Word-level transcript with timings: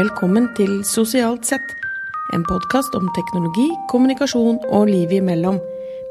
Velkommen 0.00 0.46
til 0.56 0.78
Sosialt 0.86 1.44
sett, 1.44 1.72
en 2.32 2.44
podkast 2.46 2.94
om 2.96 3.10
teknologi, 3.12 3.66
kommunikasjon 3.90 4.62
og 4.70 4.86
livet 4.88 5.18
imellom, 5.18 5.58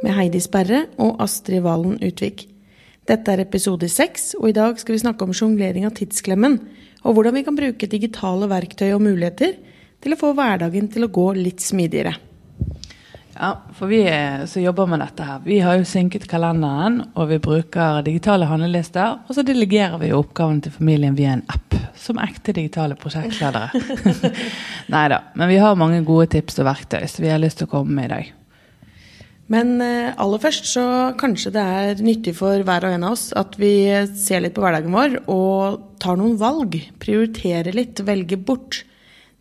med 0.03 0.13
Heidi 0.13 0.41
Sperre 0.43 0.83
og 1.01 1.15
Astrid 1.23 1.63
Valen 1.65 1.95
Utvik. 2.05 2.43
Dette 3.09 3.33
er 3.33 3.41
episode 3.41 3.89
seks, 3.89 4.35
og 4.37 4.51
i 4.51 4.57
dag 4.59 4.77
skal 4.77 4.93
vi 4.93 5.01
snakke 5.01 5.25
om 5.25 5.33
sjonglering 5.33 5.87
av 5.89 5.95
tidsklemmen, 5.97 6.59
og 7.01 7.17
hvordan 7.17 7.39
vi 7.39 7.45
kan 7.47 7.57
bruke 7.57 7.89
digitale 7.89 8.51
verktøy 8.51 8.91
og 8.91 9.01
muligheter 9.07 9.57
til 10.03 10.13
å 10.13 10.21
få 10.21 10.35
hverdagen 10.37 10.91
til 10.93 11.07
å 11.07 11.13
gå 11.15 11.25
litt 11.39 11.65
smidigere. 11.65 12.13
Ja, 13.39 13.53
for 13.71 13.87
vi 13.87 14.01
som 14.51 14.61
jobber 14.61 14.87
med 14.91 14.99
dette 14.99 15.23
her, 15.23 15.37
vi 15.45 15.61
har 15.63 15.77
jo 15.79 15.85
synket 15.87 16.25
kalenderen, 16.27 16.97
og 17.15 17.29
vi 17.29 17.37
bruker 17.39 18.01
digitale 18.03 18.49
handlelister, 18.49 19.21
og 19.23 19.37
så 19.37 19.45
delegerer 19.47 19.95
vi 20.01 20.09
oppgaven 20.11 20.59
til 20.65 20.73
familien 20.75 21.15
via 21.15 21.37
en 21.37 21.45
app 21.47 21.77
som 21.95 22.19
ekte 22.19 22.51
digitale 22.57 22.97
prosjektledere. 22.99 23.69
Nei 24.93 25.05
da. 25.13 25.21
Men 25.39 25.51
vi 25.53 25.61
har 25.63 25.79
mange 25.79 26.01
gode 26.03 26.27
tips 26.35 26.59
og 26.59 26.67
verktøy 26.67 27.07
som 27.07 27.23
vi 27.23 27.31
har 27.31 27.39
lyst 27.39 27.61
til 27.61 27.69
å 27.69 27.73
komme 27.77 27.95
med 27.95 28.09
i 28.09 28.13
dag. 28.17 28.35
Men 29.49 29.73
eh, 29.81 30.11
aller 30.19 30.43
først 30.43 30.67
så 30.75 30.85
kanskje 31.17 31.55
det 31.55 31.63
er 31.63 32.03
nyttig 32.05 32.35
for 32.37 32.67
hver 32.67 32.85
og 32.85 32.99
en 32.99 33.07
av 33.07 33.15
oss 33.15 33.29
at 33.39 33.55
vi 33.61 33.73
ser 34.19 34.43
litt 34.43 34.53
på 34.57 34.67
hverdagen 34.67 34.93
vår 34.93 35.15
og 35.31 35.79
tar 36.03 36.19
noen 36.19 36.35
valg. 36.43 36.75
Prioriterer 37.01 37.71
litt, 37.71 38.03
velger 38.03 38.43
bort. 38.43 38.83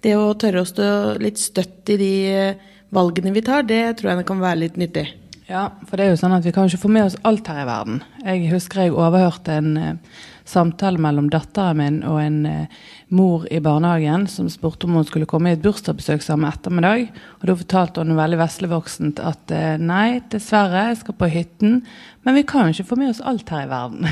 Det 0.01 0.15
å 0.15 0.33
tørre 0.39 0.63
å 0.63 0.71
stå 0.71 0.89
litt 1.19 1.43
støtt 1.43 1.91
i 1.93 1.99
de 2.01 2.15
eh, 2.31 2.75
valgene 2.95 3.35
vi 3.35 3.45
tar, 3.45 3.67
det 3.69 3.99
tror 3.99 4.13
jeg 4.13 4.23
det 4.23 4.29
kan 4.29 4.45
være 4.45 4.63
litt 4.65 4.79
nyttig. 4.81 5.09
Ja, 5.49 5.71
for 5.89 5.97
det 5.97 6.05
er 6.05 6.11
jo 6.13 6.21
sånn 6.21 6.37
at 6.37 6.45
vi 6.45 6.53
kan 6.53 6.69
ikke 6.69 6.83
få 6.83 6.91
med 6.93 7.07
oss 7.07 7.17
alt 7.25 7.47
her 7.49 7.63
i 7.63 7.69
verden. 7.69 8.03
Jeg 8.21 8.51
husker 8.53 8.83
jeg 8.85 8.93
overhørte 8.93 9.55
en 9.57 9.71
uh, 9.81 10.19
samtale 10.49 11.01
mellom 11.01 11.31
datteren 11.33 11.79
min 11.81 11.97
og 12.05 12.19
en 12.21 12.43
uh, 12.45 12.83
mor 13.17 13.47
i 13.49 13.61
barnehagen 13.65 14.27
som 14.29 14.51
spurte 14.53 14.85
om 14.85 14.99
hun 14.99 15.07
skulle 15.09 15.29
komme 15.29 15.49
i 15.49 15.57
et 15.57 15.63
bursdagsbesøk 15.65 16.27
samme 16.27 16.51
ettermiddag. 16.53 17.07
Og 17.41 17.49
da 17.49 17.57
fortalte 17.63 18.05
hun 18.05 18.13
veldig 18.19 18.43
veslevoksent 18.43 19.25
at 19.25 19.57
uh, 19.57 19.81
nei, 19.81 20.21
dessverre, 20.29 20.91
jeg 20.91 21.01
skal 21.01 21.17
på 21.17 21.31
hytten. 21.33 21.81
Men 22.29 22.37
vi 22.37 22.45
kan 22.53 22.69
jo 22.69 22.77
ikke 22.77 22.91
få 22.93 23.01
med 23.01 23.15
oss 23.15 23.25
alt 23.25 23.49
her 23.49 23.65
i 23.65 23.73
verden. 23.73 24.05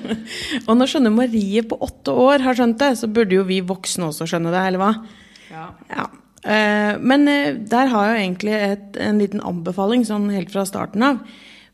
og 0.66 0.74
når 0.74 0.90
skjønner 0.90 1.14
Marie 1.14 1.62
på 1.70 1.78
åtte 1.86 2.18
år 2.26 2.42
har 2.48 2.58
skjønt 2.58 2.82
det, 2.82 2.96
så 2.98 3.06
burde 3.14 3.38
jo 3.38 3.46
vi 3.46 3.62
voksne 3.62 4.10
også 4.10 4.26
skjønne 4.26 4.50
det, 4.50 4.66
eller 4.72 4.82
hva? 4.82 4.92
Ja. 5.54 5.70
ja. 5.94 6.10
Eh, 6.44 6.92
men 7.00 7.26
der 7.70 7.90
har 7.92 8.12
jeg 8.12 8.22
egentlig 8.22 8.54
et, 8.58 8.86
en 9.00 9.18
liten 9.22 9.42
anbefaling 9.44 10.04
sånn 10.04 10.28
helt 10.34 10.52
fra 10.52 10.66
starten 10.68 11.04
av. 11.06 11.24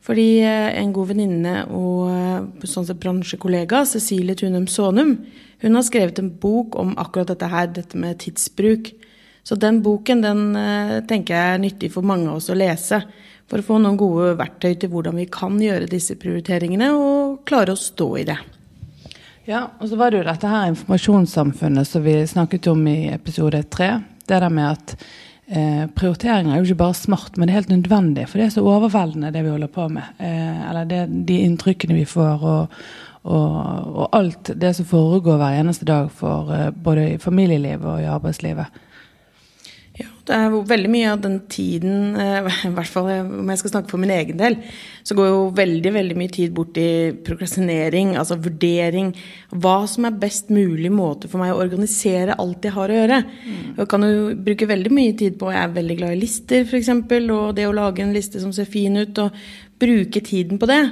Fordi 0.05 0.41
eh, 0.41 0.71
en 0.81 0.93
god 0.97 1.13
venninne 1.13 1.55
og 1.77 2.09
eh, 2.09 2.69
sånn 2.69 2.87
sett 2.89 3.01
bransjekollega, 3.03 3.85
Cecilie 3.89 4.37
Tunum 4.39 4.67
Sonum, 4.71 5.19
hun 5.61 5.77
har 5.77 5.85
skrevet 5.85 6.23
en 6.23 6.31
bok 6.41 6.79
om 6.81 6.95
akkurat 7.01 7.35
dette 7.35 7.51
her, 7.53 7.69
dette 7.77 7.99
med 8.01 8.21
tidsbruk. 8.23 8.95
Så 9.45 9.57
den 9.61 9.83
boken 9.85 10.23
den 10.25 10.47
eh, 10.57 10.95
tenker 11.09 11.37
jeg 11.37 11.57
er 11.57 11.61
nyttig 11.61 11.93
for 11.93 12.07
mange 12.07 12.31
av 12.31 12.41
oss 12.41 12.49
å 12.53 12.57
lese. 12.57 13.03
For 13.51 13.61
å 13.61 13.67
få 13.67 13.81
noen 13.83 13.99
gode 14.01 14.33
verktøy 14.39 14.79
til 14.79 14.93
hvordan 14.93 15.19
vi 15.21 15.27
kan 15.33 15.59
gjøre 15.61 15.91
disse 15.91 16.17
prioriteringene 16.21 16.93
og 16.95 17.43
klare 17.49 17.75
å 17.75 17.81
stå 17.81 18.09
i 18.23 18.25
det. 18.29 18.39
Ja, 19.49 19.67
og 19.81 19.91
så 19.91 19.99
var 19.99 20.13
det 20.13 20.21
jo 20.21 20.29
dette 20.29 20.49
her 20.49 20.69
informasjonssamfunnet 20.71 21.89
som 21.89 22.05
vi 22.05 22.15
snakket 22.31 22.71
om 22.71 22.87
i 22.89 23.11
episode 23.13 23.65
tre. 23.73 23.99
Det 24.31 24.41
der 24.41 24.55
med 24.55 24.71
at 24.71 24.97
Eh, 25.51 25.87
prioriteringer 25.99 26.53
er 26.53 26.61
jo 26.61 26.69
ikke 26.69 26.79
bare 26.79 26.95
smart, 26.95 27.35
men 27.37 27.49
det 27.49 27.53
er 27.53 27.59
helt 27.59 27.73
nødvendig. 27.73 28.29
For 28.31 28.39
det 28.39 28.45
er 28.47 28.53
så 28.55 28.63
overveldende, 28.63 29.33
det 29.35 29.43
vi 29.43 29.51
holder 29.51 29.71
på 29.75 29.89
med. 29.91 30.13
Eh, 30.23 30.69
eller 30.69 30.85
det, 30.87 31.01
de 31.27 31.41
inntrykkene 31.43 31.97
vi 31.97 32.05
får, 32.07 32.45
og, 32.47 32.77
og, 33.25 33.57
og, 33.97 34.07
alt 34.15 34.53
det 34.63 34.77
som 34.77 34.87
foregår 34.87 35.41
hver 35.41 35.59
eneste 35.59 35.89
dag 35.89 36.11
for 36.15 36.53
eh, 36.55 36.71
både 36.71 37.09
i 37.15 37.19
familielivet 37.19 37.87
og 37.87 38.03
i 38.03 38.07
arbeidslivet. 38.13 38.79
Ja, 40.01 40.09
det 40.25 40.37
er 40.37 40.55
jo 40.55 40.61
veldig 40.65 40.89
mye 40.89 41.09
av 41.13 41.21
den 41.21 41.35
tiden, 41.53 42.15
eh, 42.17 42.47
i 42.69 42.73
hvert 42.73 42.89
fall 42.89 43.11
om 43.21 43.51
jeg 43.53 43.61
skal 43.61 43.73
snakke 43.75 43.93
for 43.93 44.01
min 44.01 44.13
egen 44.15 44.39
del, 44.41 44.57
så 45.05 45.17
går 45.19 45.29
jo 45.29 45.43
veldig 45.59 45.93
veldig 45.93 46.17
mye 46.17 46.33
tid 46.33 46.55
bort 46.57 46.79
i 46.81 47.13
prokrastinering, 47.27 48.15
altså 48.17 48.39
vurdering. 48.41 49.13
Hva 49.53 49.77
som 49.91 50.07
er 50.09 50.19
best 50.23 50.49
mulig 50.55 50.93
måte 50.95 51.29
for 51.29 51.43
meg 51.43 51.53
å 51.53 51.61
organisere 51.61 52.39
alt 52.41 52.65
jeg 52.65 52.77
har 52.77 52.93
å 52.93 52.99
gjøre. 53.01 53.23
Mm. 53.27 53.63
Jeg 53.81 53.91
kan 53.93 54.09
jo 54.09 54.29
bruke 54.49 54.71
veldig 54.71 54.93
mye 54.97 55.17
tid 55.21 55.37
på 55.41 55.53
Jeg 55.53 55.63
er 55.63 55.77
veldig 55.77 55.99
glad 56.01 56.17
i 56.17 56.21
lister, 56.23 56.65
f.eks., 56.65 56.93
og 57.31 57.57
det 57.59 57.69
å 57.69 57.77
lage 57.77 58.05
en 58.05 58.15
liste 58.17 58.41
som 58.41 58.55
ser 58.57 58.71
fin 58.71 58.97
ut, 58.97 59.21
og 59.21 59.37
bruke 59.81 60.23
tiden 60.25 60.61
på 60.61 60.69
det. 60.71 60.85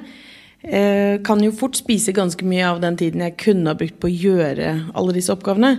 Eh, 0.58 1.20
kan 1.24 1.40
jo 1.44 1.54
fort 1.54 1.78
spise 1.78 2.12
ganske 2.12 2.44
mye 2.44 2.66
av 2.66 2.80
den 2.82 2.96
tiden 2.98 3.22
jeg 3.22 3.38
kunne 3.38 3.70
ha 3.70 3.78
brukt 3.78 4.00
på 4.02 4.10
å 4.10 4.16
gjøre 4.26 4.72
alle 4.98 5.14
disse 5.16 5.32
oppgavene. 5.32 5.76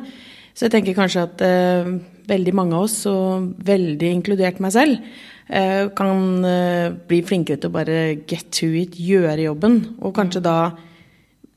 Så 0.54 0.68
jeg 0.68 0.76
tenker 0.76 0.98
kanskje 0.98 1.26
at 1.28 1.44
eh, 1.46 1.92
veldig 2.30 2.54
mange 2.58 2.78
av 2.78 2.88
oss, 2.88 3.02
og 3.10 3.52
veldig 3.66 4.12
inkludert 4.20 4.60
meg 4.64 4.76
selv, 4.76 5.10
eh, 5.48 5.88
kan 5.96 6.46
eh, 6.46 6.92
bli 7.10 7.24
flinkere 7.26 7.62
til 7.62 7.72
å 7.72 7.78
bare 7.80 8.00
get 8.30 8.52
to 8.56 8.72
it, 8.82 9.00
gjøre 9.00 9.50
jobben. 9.50 9.82
Og 10.02 10.16
kanskje 10.18 10.46
da 10.46 10.60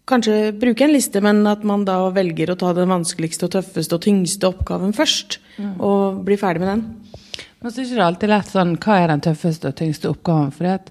Kanskje 0.02 0.50
bruke 0.58 0.82
en 0.82 0.90
liste, 0.90 1.20
men 1.22 1.44
at 1.46 1.62
man 1.62 1.84
da 1.86 1.94
velger 2.12 2.50
å 2.50 2.56
ta 2.58 2.72
den 2.74 2.90
vanskeligste 2.90 3.46
og 3.46 3.52
tøffeste 3.54 3.94
og 3.94 4.02
tyngste 4.02 4.48
oppgaven 4.48 4.90
først. 4.96 5.36
Mm. 5.62 5.76
Og 5.78 6.24
bli 6.26 6.34
ferdig 6.40 6.64
med 6.64 6.70
den. 6.72 6.82
Men 7.62 7.70
så 7.70 7.78
er 7.78 7.84
det 7.84 7.92
ikke 7.92 8.08
alltid 8.08 8.32
lett 8.32 8.50
sånn 8.50 8.72
Hva 8.82 8.96
er 8.98 9.12
den 9.12 9.22
tøffeste 9.22 9.70
og 9.70 9.76
tyngste 9.78 10.10
oppgaven? 10.10 10.50
Fordi 10.56 10.72
at 10.74 10.90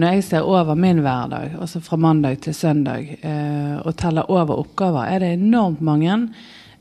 når 0.00 0.16
jeg 0.16 0.24
ser 0.30 0.48
over 0.48 0.76
min 0.76 1.02
hverdag, 1.04 1.54
altså 1.60 1.80
fra 1.84 1.96
mandag 2.00 2.40
til 2.44 2.56
søndag, 2.56 3.12
eh, 3.20 3.76
og 3.80 3.92
teller 4.00 4.32
over 4.32 4.60
oppgaver, 4.64 5.04
er 5.04 5.20
det 5.20 5.30
enormt 5.36 5.84
mange. 5.84 6.18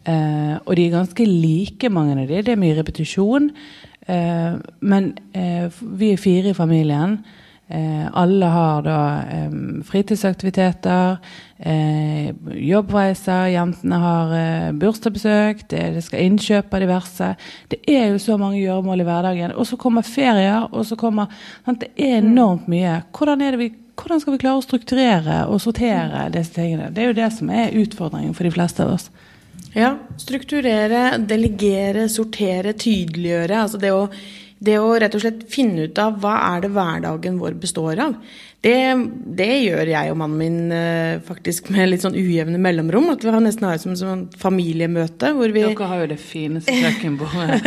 Uh, 0.06 0.62
og 0.68 0.76
de 0.78 0.86
er 0.86 0.94
ganske 0.94 1.26
like, 1.26 1.90
mange 1.90 2.14
av 2.14 2.30
de. 2.30 2.44
Det 2.46 2.54
er 2.54 2.62
mye 2.62 2.78
repetisjon. 2.78 3.50
Uh, 4.06 4.62
men 4.86 5.16
uh, 5.34 5.74
vi 5.98 6.12
er 6.14 6.22
fire 6.22 6.54
i 6.54 6.58
familien. 6.58 7.24
alle 8.14 8.46
har 8.46 8.84
da 8.86 8.98
um, 9.50 9.80
fritidsaktiviteter, 9.82 11.16
jobbreiser, 12.62 13.48
jentene 13.56 13.98
har 14.04 14.36
bursdagsbesøk, 14.78 15.64
det, 15.72 15.82
det, 15.96 16.04
skal 16.06 16.28
innkjøp 16.28 16.70
av 16.78 16.84
diverse. 16.84 17.32
Det 17.74 17.80
er 17.90 18.12
jo 18.12 18.22
så 18.22 18.38
mange 18.38 18.60
gjøremål 18.60 19.02
i 19.02 19.08
hverdagen. 19.10 19.56
Og 19.58 19.66
så 19.66 19.82
kommer 19.82 20.06
ferier, 20.06 20.70
og 20.70 20.86
så 20.86 20.94
kommer 20.94 21.34
sant? 21.66 21.82
Det 21.82 21.90
er 21.98 22.20
enormt 22.20 22.70
mye. 22.70 23.00
Hvordan, 23.18 23.42
er 23.42 23.58
vi, 23.58 23.72
hvordan 23.98 24.22
skal 24.22 24.38
vi 24.38 24.44
klare 24.46 24.62
å 24.62 24.68
strukturere 24.68 25.44
og 25.50 25.64
sortere 25.66 26.30
disse 26.38 26.54
tingene? 26.54 26.94
Det 26.94 27.02
er 27.02 27.16
jo 27.16 27.22
det 27.24 27.34
som 27.34 27.50
er 27.50 27.74
utfordringen 27.82 28.38
for 28.38 28.46
de 28.46 28.54
fleste 28.54 28.86
av 28.86 29.00
oss. 29.00 29.10
Ja. 29.76 29.92
Strukturere, 30.22 31.18
delegere, 31.28 32.08
sortere, 32.12 32.74
tydeliggjøre. 32.80 33.62
Altså 33.66 33.80
det 33.82 33.92
å, 33.92 34.06
det 34.64 34.78
å 34.80 34.94
rett 35.02 35.18
og 35.18 35.24
slett 35.26 35.46
finne 35.52 35.90
ut 35.90 36.00
av 36.02 36.22
hva 36.24 36.38
er 36.54 36.64
det 36.64 36.72
hverdagen 36.76 37.40
vår 37.42 37.58
består 37.60 38.00
av. 38.08 38.16
Det, 38.66 38.96
det, 39.38 39.50
gjør 39.62 39.90
jeg 39.92 40.10
og 40.10 40.16
mannen 40.18 40.40
min 40.40 40.72
uh, 40.74 41.22
faktisk 41.26 41.68
med 41.74 41.92
litt 41.92 42.02
sånn 42.02 42.16
ujevne 42.18 42.58
mellomrom. 42.62 43.12
At 43.14 43.22
vi 43.22 43.30
har 43.30 43.44
nesten 43.44 43.68
har 43.68 43.78
det 43.78 43.84
som, 43.84 43.94
et 43.94 44.02
sånn 44.02 44.24
familiemøte. 44.42 45.30
Hvor 45.38 45.54
vi 45.54 45.62
Dere 45.68 45.90
har 45.92 46.02
jo 46.02 46.08
det 46.10 46.18
fineste 46.18 46.74
kjøkkenbordet. 46.74 47.60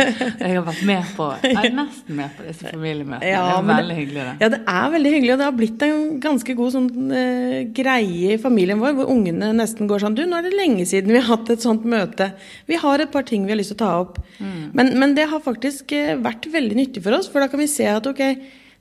jeg 0.43 0.57
har 0.57 0.65
vært 0.67 0.83
med 0.89 1.13
på 1.15 1.29
Jeg 1.45 1.55
er 1.61 1.77
nesten 1.77 2.19
med 2.19 2.35
på 2.35 2.47
disse 2.49 2.67
familiemøtene. 2.67 3.31
Ja, 3.31 3.45
det 3.47 3.55
er 3.61 3.79
veldig 3.79 3.97
hyggelig. 4.01 4.27
Det. 4.27 4.35
Ja, 4.43 4.51
det 4.55 4.61
er 4.75 4.93
veldig 4.97 5.15
hyggelig. 5.15 5.31
Og 5.31 5.41
det 5.41 5.49
har 5.49 5.57
blitt 5.61 5.87
en 5.87 6.05
ganske 6.27 6.59
god 6.59 6.75
sånn 6.75 6.91
uh, 7.15 7.57
greie 7.79 8.35
i 8.35 8.41
familien 8.49 8.83
vår, 8.83 8.99
hvor 8.99 9.15
ungene 9.15 9.53
nesten 9.55 9.87
går 9.87 10.03
sånn 10.03 10.19
Du, 10.19 10.25
nå 10.27 10.41
er 10.41 10.49
det 10.49 10.55
lenge 10.57 10.83
siden 10.89 11.15
vi 11.15 11.21
har 11.21 11.29
hatt 11.31 11.53
et 11.55 11.63
sånt 11.63 11.87
møte. 11.87 12.33
Vi 12.67 12.79
har 12.81 12.99
et 12.99 13.13
par 13.13 13.23
ting 13.29 13.47
vi 13.47 13.55
har 13.55 13.61
lyst 13.61 13.71
til 13.71 13.79
å 13.79 13.85
ta 13.85 13.93
opp. 14.03 14.19
Mm. 14.43 14.63
Men, 14.75 14.97
men, 14.99 15.15
det 15.15 15.31
har 15.31 15.47
faktisk 15.47 15.95
uh, 15.95 16.17
vært 16.19 16.51
veldig 16.51 16.83
nyttig 16.83 17.07
for 17.07 17.15
oss, 17.15 17.31
for 17.31 17.39
da 17.39 17.47
kan 17.47 17.63
vi 17.63 17.71
se 17.71 17.87
at 17.87 18.09
ok 18.09 18.25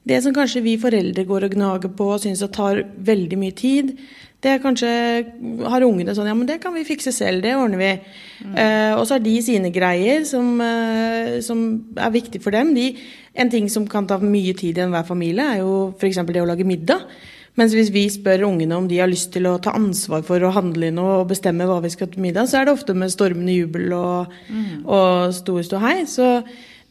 det 0.08 0.22
som 0.24 0.34
kanskje 0.36 0.64
vi 0.64 0.78
foreldre 0.80 1.26
går 1.28 1.46
og 1.46 1.54
gnager 1.56 1.92
på 1.94 2.08
og 2.14 2.22
syns 2.22 2.44
tar 2.54 2.82
veldig 3.04 3.38
mye 3.40 3.56
tid, 3.56 3.94
det 4.38 4.52
er 4.52 4.60
kanskje 4.62 4.90
har 5.66 5.82
ungene 5.82 6.14
sånn 6.14 6.28
Ja, 6.30 6.34
men 6.38 6.46
det 6.46 6.60
kan 6.62 6.74
vi 6.76 6.86
fikse 6.86 7.10
selv. 7.14 7.42
Det 7.42 7.56
ordner 7.58 7.80
vi. 7.80 7.88
Mm. 8.44 8.52
Uh, 8.54 8.92
og 9.00 9.02
så 9.06 9.16
har 9.16 9.24
de 9.24 9.34
sine 9.42 9.72
greier 9.74 10.22
som, 10.28 10.52
uh, 10.62 11.40
som 11.42 11.64
er 11.98 12.12
viktig 12.14 12.40
for 12.44 12.54
dem. 12.54 12.70
De, 12.76 12.92
en 13.34 13.50
ting 13.50 13.66
som 13.72 13.88
kan 13.90 14.06
ta 14.06 14.20
mye 14.22 14.54
tid 14.58 14.78
i 14.78 14.84
enhver 14.86 15.08
familie, 15.08 15.42
er 15.42 15.64
jo 15.64 15.90
f.eks. 15.98 16.22
det 16.30 16.44
å 16.44 16.46
lage 16.46 16.68
middag. 16.68 17.02
Mens 17.58 17.74
hvis 17.74 17.90
vi 17.90 18.04
spør 18.14 18.46
ungene 18.46 18.76
om 18.78 18.86
de 18.86 19.00
har 19.02 19.10
lyst 19.10 19.32
til 19.34 19.48
å 19.50 19.56
ta 19.58 19.72
ansvar 19.74 20.22
for 20.26 20.44
å 20.46 20.54
handle 20.54 20.92
inn 20.92 21.00
og 21.02 21.26
bestemme 21.32 21.66
hva 21.66 21.80
vi 21.82 21.90
skal 21.90 22.06
til 22.12 22.22
middag, 22.22 22.46
så 22.46 22.60
er 22.60 22.68
det 22.68 22.76
ofte 22.76 22.94
med 22.94 23.10
stormende 23.10 23.56
jubel 23.56 23.90
og, 23.96 24.36
mm. 24.46 24.84
og 24.86 25.34
stor 25.34 25.64
ståhei. 25.66 25.96
Så 26.06 26.28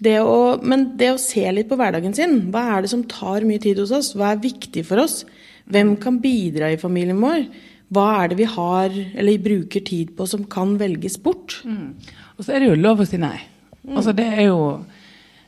det 0.03 0.19
å, 0.21 0.57
men 0.61 0.91
det 0.97 1.09
å 1.13 1.21
se 1.21 1.43
litt 1.53 1.69
på 1.69 1.77
hverdagen 1.79 2.13
sin. 2.13 2.39
Hva 2.53 2.63
er 2.75 2.85
det 2.85 2.91
som 2.93 3.05
tar 3.09 3.45
mye 3.47 3.61
tid 3.61 3.79
hos 3.81 3.93
oss? 3.95 4.11
Hva 4.17 4.33
er 4.33 4.43
viktig 4.43 4.85
for 4.85 5.01
oss? 5.01 5.23
Hvem 5.67 5.95
kan 6.01 6.19
bidra 6.23 6.69
i 6.71 6.79
familien 6.79 7.19
vår? 7.21 7.47
Hva 7.93 8.05
er 8.21 8.31
det 8.31 8.37
vi 8.41 8.49
har 8.51 8.93
eller 8.93 9.41
bruker 9.43 9.83
tid 9.87 10.13
på 10.17 10.27
som 10.29 10.43
kan 10.51 10.75
velges 10.79 11.17
bort? 11.23 11.61
Mm. 11.65 11.95
Og 12.37 12.45
så 12.45 12.53
er 12.53 12.61
det 12.61 12.71
jo 12.71 12.79
lov 12.83 13.01
å 13.01 13.07
si 13.07 13.19
nei. 13.21 13.39
Mm. 13.81 13.95
Altså 13.95 14.13
det 14.15 14.27
er 14.27 14.49
jo 14.49 14.59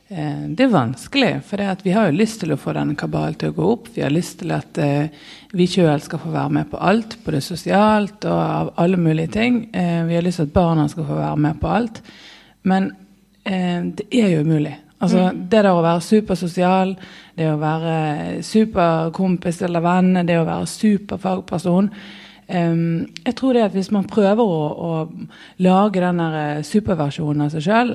eh, 0.08 0.46
det 0.56 0.64
er 0.64 0.72
vanskelig, 0.72 1.32
for 1.46 1.84
vi 1.84 1.94
har 1.94 2.08
jo 2.08 2.16
lyst 2.16 2.40
til 2.42 2.54
å 2.54 2.58
få 2.60 2.74
denne 2.74 2.96
kabalen 2.98 3.36
til 3.38 3.52
å 3.52 3.56
gå 3.58 3.68
opp. 3.76 3.92
Vi 3.94 4.02
har 4.02 4.14
lyst 4.14 4.40
til 4.42 4.56
at 4.56 4.80
eh, 4.82 5.12
vi 5.54 5.68
sjøl 5.70 6.00
skal 6.02 6.22
få 6.24 6.32
være 6.32 6.56
med 6.58 6.72
på 6.72 6.80
alt, 6.80 7.20
både 7.26 7.44
sosialt 7.44 8.26
og 8.26 8.40
av 8.40 8.72
alle 8.82 8.98
mulige 8.98 9.36
ting. 9.36 9.62
Eh, 9.76 10.00
vi 10.08 10.18
har 10.18 10.26
lyst 10.26 10.42
til 10.42 10.50
at 10.50 10.56
barna 10.56 10.88
skal 10.90 11.06
få 11.06 11.20
være 11.20 11.44
med 11.46 11.60
på 11.60 11.70
alt. 11.76 12.02
Men 12.66 12.90
eh, 13.44 13.82
det 13.96 14.08
er 14.12 14.28
jo 14.34 14.44
umulig. 14.46 14.76
Altså, 15.00 15.30
mm. 15.30 15.44
Det 15.48 15.62
der 15.64 15.72
å 15.72 15.82
være 15.84 16.04
supersosial, 16.04 16.94
det 17.36 17.46
å 17.48 17.60
være 17.60 18.42
superkompis 18.44 19.62
eller 19.64 19.84
venn, 19.84 20.12
det 20.28 20.36
å 20.36 20.44
være 20.44 20.66
superfagperson 20.68 21.88
um, 21.88 23.06
Jeg 23.24 23.34
tror 23.38 23.56
det 23.56 23.62
at 23.64 23.78
hvis 23.78 23.88
man 23.96 24.04
prøver 24.04 24.44
å, 24.44 24.66
å 24.68 25.64
lage 25.64 26.04
den 26.04 26.20
superversjonen 26.68 27.46
av 27.46 27.54
seg 27.54 27.64
sjøl, 27.64 27.94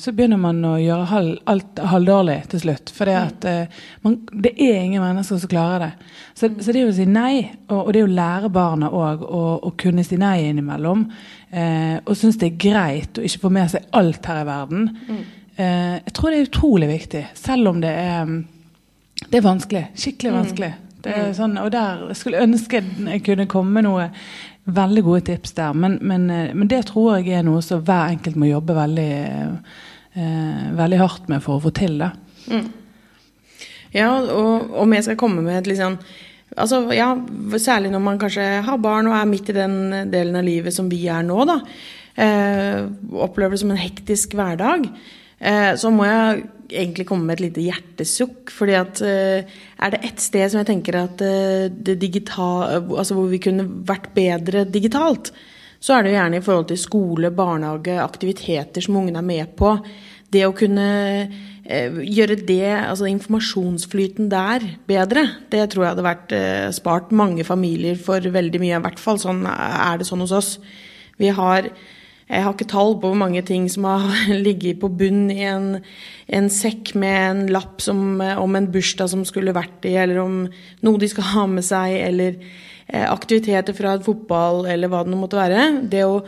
så 0.00 0.12
begynner 0.16 0.38
man 0.40 0.62
å 0.64 0.78
gjøre 0.80 1.18
alt 1.52 1.80
halvdårlig 1.92 2.38
til 2.54 2.62
slutt. 2.62 2.92
For 2.96 3.10
det, 3.10 3.44
uh, 3.44 4.14
det 4.32 4.54
er 4.56 4.78
ingen 4.78 5.04
mennesker 5.04 5.42
som 5.42 5.50
klarer 5.52 5.84
det. 5.84 6.10
Så, 6.32 6.48
så, 6.58 6.72
det 6.72 6.86
å 6.86 6.94
si 6.96 7.04
nei, 7.04 7.44
og, 7.68 7.82
og 7.82 7.92
det 7.92 8.06
å 8.06 8.08
lære 8.08 8.48
barna 8.54 8.88
òg 8.88 9.26
å, 9.28 9.72
kunne 9.80 10.04
si 10.06 10.16
nei 10.20 10.38
innimellom, 10.48 11.08
Eh, 11.54 12.00
og 12.02 12.16
synes 12.18 12.34
det 12.40 12.48
er 12.48 12.56
greit 12.58 13.18
å 13.20 13.22
ikke 13.22 13.44
få 13.44 13.50
med 13.54 13.68
seg 13.70 13.84
alt 13.94 14.26
her 14.26 14.40
i 14.40 14.46
verden 14.48 14.88
mm 14.90 15.20
Eh, 15.56 16.00
jeg 16.02 16.14
tror 16.14 16.32
det 16.32 16.38
er 16.38 16.48
utrolig 16.48 16.88
viktig, 16.90 17.26
selv 17.38 17.70
om 17.70 17.76
det 17.82 17.90
er, 17.94 18.30
det 19.28 19.38
er 19.38 19.44
vanskelig. 19.44 19.84
Skikkelig 19.94 20.32
mm. 20.32 20.38
vanskelig. 20.40 20.72
Mm. 21.04 21.34
Sånn, 21.36 21.58
og 21.60 21.68
der 21.68 22.06
jeg 22.08 22.16
skulle 22.16 22.40
ønske 22.40 22.80
jeg 22.80 23.20
kunne 23.26 23.44
komme 23.50 23.82
noe 23.84 24.06
veldig 24.64 25.02
gode 25.04 25.24
tips 25.28 25.52
der. 25.58 25.74
Men, 25.76 25.98
men, 26.02 26.28
eh, 26.30 26.52
men, 26.54 26.68
det 26.70 26.86
tror 26.90 27.18
jeg 27.18 27.38
er 27.38 27.46
noe 27.46 27.62
som 27.64 27.82
hver 27.84 28.14
enkelt 28.14 28.38
må 28.40 28.48
jobbe 28.48 28.76
veldig, 28.76 29.12
eh, 30.14 30.62
veldig 30.78 31.00
hardt 31.02 31.28
med 31.32 31.44
for 31.44 31.58
å 31.58 31.64
få 31.66 31.74
til. 31.76 31.98
det. 32.00 32.10
Mm. 32.48 32.68
Ja, 33.94 34.10
og 34.18 34.72
om 34.82 34.94
jeg 34.94 35.06
skal 35.06 35.18
komme 35.20 35.44
med 35.44 35.60
et 35.60 35.68
litt 35.70 35.78
sånn 35.78 36.00
altså, 36.58 36.80
ja, 36.92 37.12
Særlig 37.62 37.92
når 37.92 38.02
man 38.02 38.18
kanskje 38.18 38.42
har 38.66 38.80
barn 38.82 39.06
og 39.06 39.14
er 39.14 39.28
midt 39.30 39.52
i 39.52 39.54
den 39.56 39.76
delen 40.10 40.34
av 40.36 40.44
livet 40.46 40.74
som 40.74 40.88
vi 40.90 41.04
er 41.06 41.22
nå. 41.22 41.44
da, 41.46 41.60
eh, 42.16 42.80
Opplever 43.14 43.54
det 43.54 43.62
som 43.62 43.70
en 43.70 43.80
hektisk 43.80 44.34
hverdag. 44.34 44.88
Eh, 45.44 45.72
så 45.76 45.90
må 45.92 46.06
jeg 46.08 46.44
egentlig 46.74 47.06
komme 47.08 47.28
med 47.28 47.38
et 47.38 47.46
lite 47.48 47.64
hjertesukk. 47.66 48.50
fordi 48.50 48.76
at 48.78 49.02
eh, 49.04 49.44
er 49.78 49.92
det 49.92 50.04
ett 50.08 50.20
sted 50.22 50.50
som 50.50 50.62
jeg 50.62 50.70
tenker 50.72 50.96
at 51.02 51.20
eh, 51.24 51.68
det 51.68 51.98
digital, 52.00 52.80
altså 52.96 53.18
hvor 53.18 53.28
vi 53.28 53.42
kunne 53.42 53.66
vært 53.86 54.12
bedre 54.16 54.64
digitalt, 54.64 55.32
så 55.84 55.94
er 55.94 56.02
det 56.02 56.14
jo 56.14 56.16
gjerne 56.16 56.38
i 56.40 56.44
forhold 56.44 56.68
til 56.70 56.80
skole, 56.80 57.30
barnehage, 57.30 57.98
aktiviteter 58.00 58.80
som 58.80 58.96
ungene 58.96 59.20
er 59.20 59.28
med 59.28 59.56
på. 59.58 59.76
Det 60.32 60.46
å 60.46 60.56
kunne 60.56 60.86
gjøre 61.64 62.34
det, 62.44 62.72
altså 62.76 63.06
informasjonsflyten 63.08 64.26
der, 64.32 64.64
bedre, 64.88 65.22
det 65.52 65.62
tror 65.72 65.84
jeg 65.84 65.92
hadde 65.94 66.04
vært 66.04 66.34
spart 66.76 67.12
mange 67.16 67.44
familier 67.48 67.96
for 68.00 68.20
veldig 68.20 68.60
mye. 68.60 68.80
I 68.80 68.84
hvert 68.84 69.00
fall 69.00 69.20
sånn 69.22 69.44
er 69.48 70.00
det 70.00 70.08
sånn 70.08 70.24
hos 70.24 70.34
oss. 70.36 70.50
Vi 71.20 71.30
har 71.32 71.70
jeg 72.24 72.40
har 72.40 72.54
ikke 72.54 72.68
tall 72.72 72.94
på 72.96 73.10
hvor 73.10 73.18
mange 73.20 73.42
ting 73.44 73.66
som 73.70 73.84
har 73.88 74.06
ligget 74.46 74.80
på 74.80 74.88
bunn 74.88 75.26
i 75.32 75.42
en, 75.48 75.80
en 76.32 76.48
sekk 76.52 76.94
med 76.98 77.18
en 77.18 77.42
lapp 77.52 77.84
som, 77.84 78.16
om 78.20 78.56
en 78.56 78.70
bursdag 78.72 79.12
som 79.12 79.26
skulle 79.28 79.54
vært 79.56 79.84
i, 79.88 79.96
eller 80.00 80.22
om 80.22 80.40
noe 80.86 81.02
de 81.02 81.10
skal 81.10 81.30
ha 81.34 81.44
med 81.50 81.66
seg, 81.66 81.98
eller 82.06 82.38
eh, 82.88 83.04
aktiviteter 83.04 83.76
fra 83.76 83.98
fotball, 84.04 84.64
eller 84.72 84.88
hva 84.88 85.04
det 85.04 85.12
nå 85.12 85.20
måtte 85.20 85.40
være. 85.40 85.68
Det 85.92 86.04
å 86.08 86.22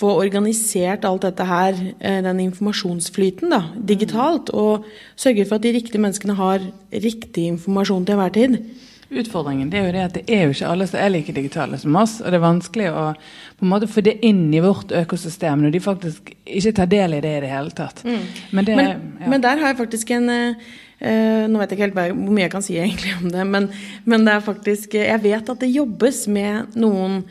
få 0.00 0.12
organisert 0.22 1.04
alt 1.04 1.26
dette 1.26 1.44
her, 1.44 1.74
eh, 1.98 2.20
den 2.24 2.44
informasjonsflyten, 2.46 3.50
da, 3.52 3.64
digitalt, 3.74 4.54
og 4.54 4.86
sørge 5.18 5.44
for 5.48 5.58
at 5.58 5.66
de 5.66 5.74
riktige 5.76 6.00
menneskene 6.00 6.38
har 6.38 6.62
riktig 6.94 7.50
informasjon 7.50 8.06
til 8.06 8.16
enhver 8.16 8.36
tid. 8.38 8.60
Utfordringen 9.10 9.70
det 9.72 9.78
er 9.80 9.86
jo 9.88 9.94
det 9.94 10.02
at 10.04 10.16
det 10.20 10.22
er 10.30 10.44
jo 10.44 10.52
ikke 10.54 10.68
alle 10.70 10.86
som 10.86 11.00
er 11.02 11.10
like 11.10 11.32
digitale 11.34 11.78
som 11.82 11.96
oss. 11.98 12.20
Og 12.22 12.30
det 12.30 12.38
er 12.38 12.44
vanskelig 12.44 12.90
å 12.94 13.00
på 13.58 13.66
en 13.66 13.72
måte 13.72 13.88
få 13.90 14.04
det 14.06 14.20
inn 14.26 14.44
i 14.54 14.62
vårt 14.62 14.94
økosystem 14.94 15.64
når 15.64 15.74
de 15.74 15.80
faktisk 15.82 16.30
ikke 16.46 16.74
tar 16.78 16.90
del 16.92 17.16
i 17.18 17.22
det 17.24 17.32
i 17.38 17.40
det 17.42 17.50
hele 17.50 17.74
tatt. 17.74 18.04
Mm. 18.06 18.22
Men, 18.54 18.68
det, 18.68 18.76
men, 18.78 18.92
ja. 19.18 19.32
men, 19.32 19.42
der 19.42 19.58
har 19.58 19.72
jeg 19.72 19.80
faktisk 19.80 20.14
en 20.14 20.30
uh, 20.30 20.78
Nå 21.00 21.56
vet 21.56 21.70
jeg 21.72 21.78
ikke 21.78 21.86
helt 21.88 21.98
hvor 21.98 22.34
mye 22.36 22.44
jeg 22.44 22.52
kan 22.52 22.64
si 22.64 22.74
egentlig 22.76 23.14
om 23.16 23.30
det, 23.32 23.46
men, 23.48 23.70
men 24.04 24.26
det 24.26 24.34
er 24.34 24.42
faktisk 24.44 24.98
Jeg 25.00 25.22
vet 25.24 25.48
at 25.48 25.62
det 25.64 25.70
jobbes 25.72 26.26
med 26.28 26.76
noen 26.78 27.22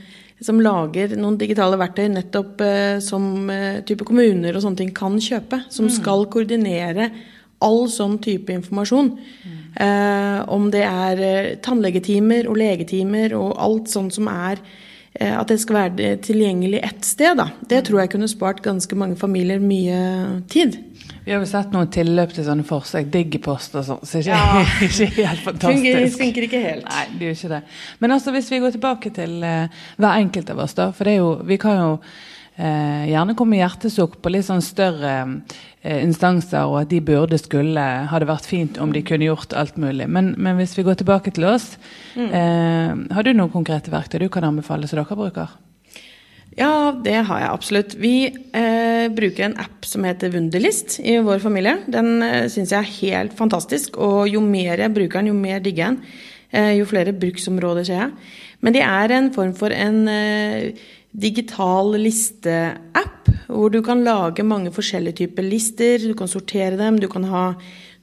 som 0.41 0.59
lager 0.63 1.13
noen 1.19 1.35
digitale 1.39 1.77
verktøy 1.79 2.07
nettopp 2.11 2.63
uh, 2.63 2.97
som 3.03 3.47
uh, 3.47 3.79
type 3.87 4.07
kommuner 4.07 4.51
og 4.51 4.65
sånne 4.65 4.83
ting 4.83 4.91
kan 4.95 5.15
kjøpe. 5.19 5.63
Som 5.71 5.87
mm. 5.87 5.95
skal 5.95 6.27
koordinere 6.31 7.09
all 7.63 7.85
sånn 7.91 8.17
type 8.23 8.51
informasjon. 8.55 9.15
Mm. 9.15 9.58
Eh, 9.75 10.49
om 10.49 10.69
det 10.73 10.83
er 10.83 11.23
eh, 11.23 11.55
tannlegetimer 11.63 12.49
og 12.49 12.57
legetimer 12.59 13.35
og 13.37 13.53
alt 13.61 13.91
sånt 13.91 14.15
som 14.15 14.25
er 14.31 14.57
eh, 15.13 15.35
At 15.37 15.51
det 15.51 15.59
skal 15.61 15.77
være 15.77 16.15
tilgjengelig 16.25 16.81
ett 16.83 17.05
sted. 17.05 17.37
Da. 17.37 17.51
Det 17.69 17.83
tror 17.87 18.01
jeg 18.01 18.13
kunne 18.15 18.31
spart 18.31 18.63
ganske 18.65 18.97
mange 18.97 19.19
familier 19.19 19.61
mye 19.61 20.41
tid. 20.49 20.79
Vi 21.29 21.33
har 21.33 21.43
jo 21.43 21.49
sett 21.49 21.73
noen 21.75 21.89
tilløp 21.93 22.31
til 22.33 22.45
sånne 22.47 22.63
forsøk, 22.65 23.09
Digipost 23.13 23.75
og 23.77 23.83
sånn, 23.85 23.99
så 24.07 24.21
ikke, 24.23 24.37
ja. 24.37 24.63
ikke 24.87 25.27
helt 25.27 25.43
fantastisk. 25.45 25.99
Det 25.99 26.13
funker 26.15 26.47
ikke 26.47 26.61
helt. 26.63 26.87
Nei, 26.89 27.03
det 27.13 27.27
gjør 27.27 27.35
ikke 27.37 27.51
det. 27.51 27.59
Men 28.01 28.15
altså, 28.15 28.33
hvis 28.33 28.49
vi 28.49 28.61
går 28.63 28.73
tilbake 28.73 29.11
til 29.13 29.35
eh, 29.45 29.83
hver 29.99 30.23
enkelt 30.23 30.49
av 30.49 30.63
oss, 30.65 30.73
da. 30.79 30.89
For 30.95 31.05
det 31.05 31.13
er 31.13 31.21
jo, 31.21 31.31
vi 31.45 31.59
kan 31.61 31.77
jo 31.83 31.91
uh, 32.59 33.07
gjerne 33.09 33.35
kommer 33.39 33.63
hjertesukk 33.63 34.19
på 34.21 34.35
litt 34.35 34.47
sånn 34.49 34.63
større 34.63 35.15
Eh, 35.79 36.01
instanser, 36.03 36.65
og 36.67 36.81
at 36.81 36.89
de 36.91 36.97
burde, 36.99 37.37
skulle 37.39 37.79
Hadde 38.11 38.27
vært 38.27 38.47
fint 38.49 38.75
om 38.83 38.91
de 38.91 38.99
kunne 38.99 39.29
gjort 39.29 39.53
alt 39.55 39.77
mulig. 39.79 40.09
Men, 40.11 40.33
men 40.35 40.57
hvis 40.59 40.73
vi 40.75 40.83
går 40.83 40.97
tilbake 40.99 41.31
til 41.31 41.45
oss, 41.47 41.77
mm. 42.19 42.25
eh, 42.27 43.15
har 43.15 43.23
du 43.23 43.31
noen 43.31 43.53
konkrete 43.53 43.93
verktøy 43.93 44.19
du 44.19 44.27
kan 44.33 44.43
anbefale 44.43 44.89
som 44.91 44.99
dere 44.99 45.15
bruker? 45.15 45.53
Ja, 46.59 46.91
det 46.91 47.15
har 47.29 47.39
jeg 47.39 47.53
absolutt. 47.53 47.95
Vi 47.95 48.13
eh, 48.27 49.05
bruker 49.15 49.45
en 49.47 49.55
app 49.63 49.87
som 49.87 50.03
heter 50.03 50.33
Wunderlist 50.33 50.97
i 50.99 51.15
vår 51.23 51.39
familie. 51.45 51.77
Den 51.87 52.17
eh, 52.27 52.49
syns 52.51 52.75
jeg 52.75 52.83
er 52.83 52.97
helt 52.97 53.39
fantastisk, 53.39 53.95
og 54.03 54.27
jo 54.27 54.43
mer 54.43 54.83
jeg 54.83 54.95
bruker 54.97 55.21
den, 55.21 55.31
jo 55.31 55.39
mer 55.39 55.63
digger 55.63 55.85
jeg 55.85 55.95
den. 55.95 56.19
Eh, 56.51 56.73
jo 56.81 56.91
flere 56.91 57.15
bruksområder 57.15 57.87
ser 57.87 58.01
jeg. 58.01 58.35
Men 58.59 58.75
det 58.75 58.83
er 58.83 59.15
en 59.15 59.31
form 59.31 59.55
for 59.55 59.71
en 59.71 60.01
eh, 60.11 60.87
digital 61.11 61.95
listeapp, 61.97 63.29
hvor 63.49 63.71
du 63.73 63.81
kan 63.85 64.03
lage 64.05 64.45
mange 64.45 64.71
forskjellige 64.73 65.23
typer 65.23 65.45
lister. 65.45 66.01
Du 66.03 66.13
kan 66.17 66.29
sortere 66.29 66.77
dem. 66.77 66.99
Du 67.01 67.07
kan 67.09 67.25
ha 67.29 67.45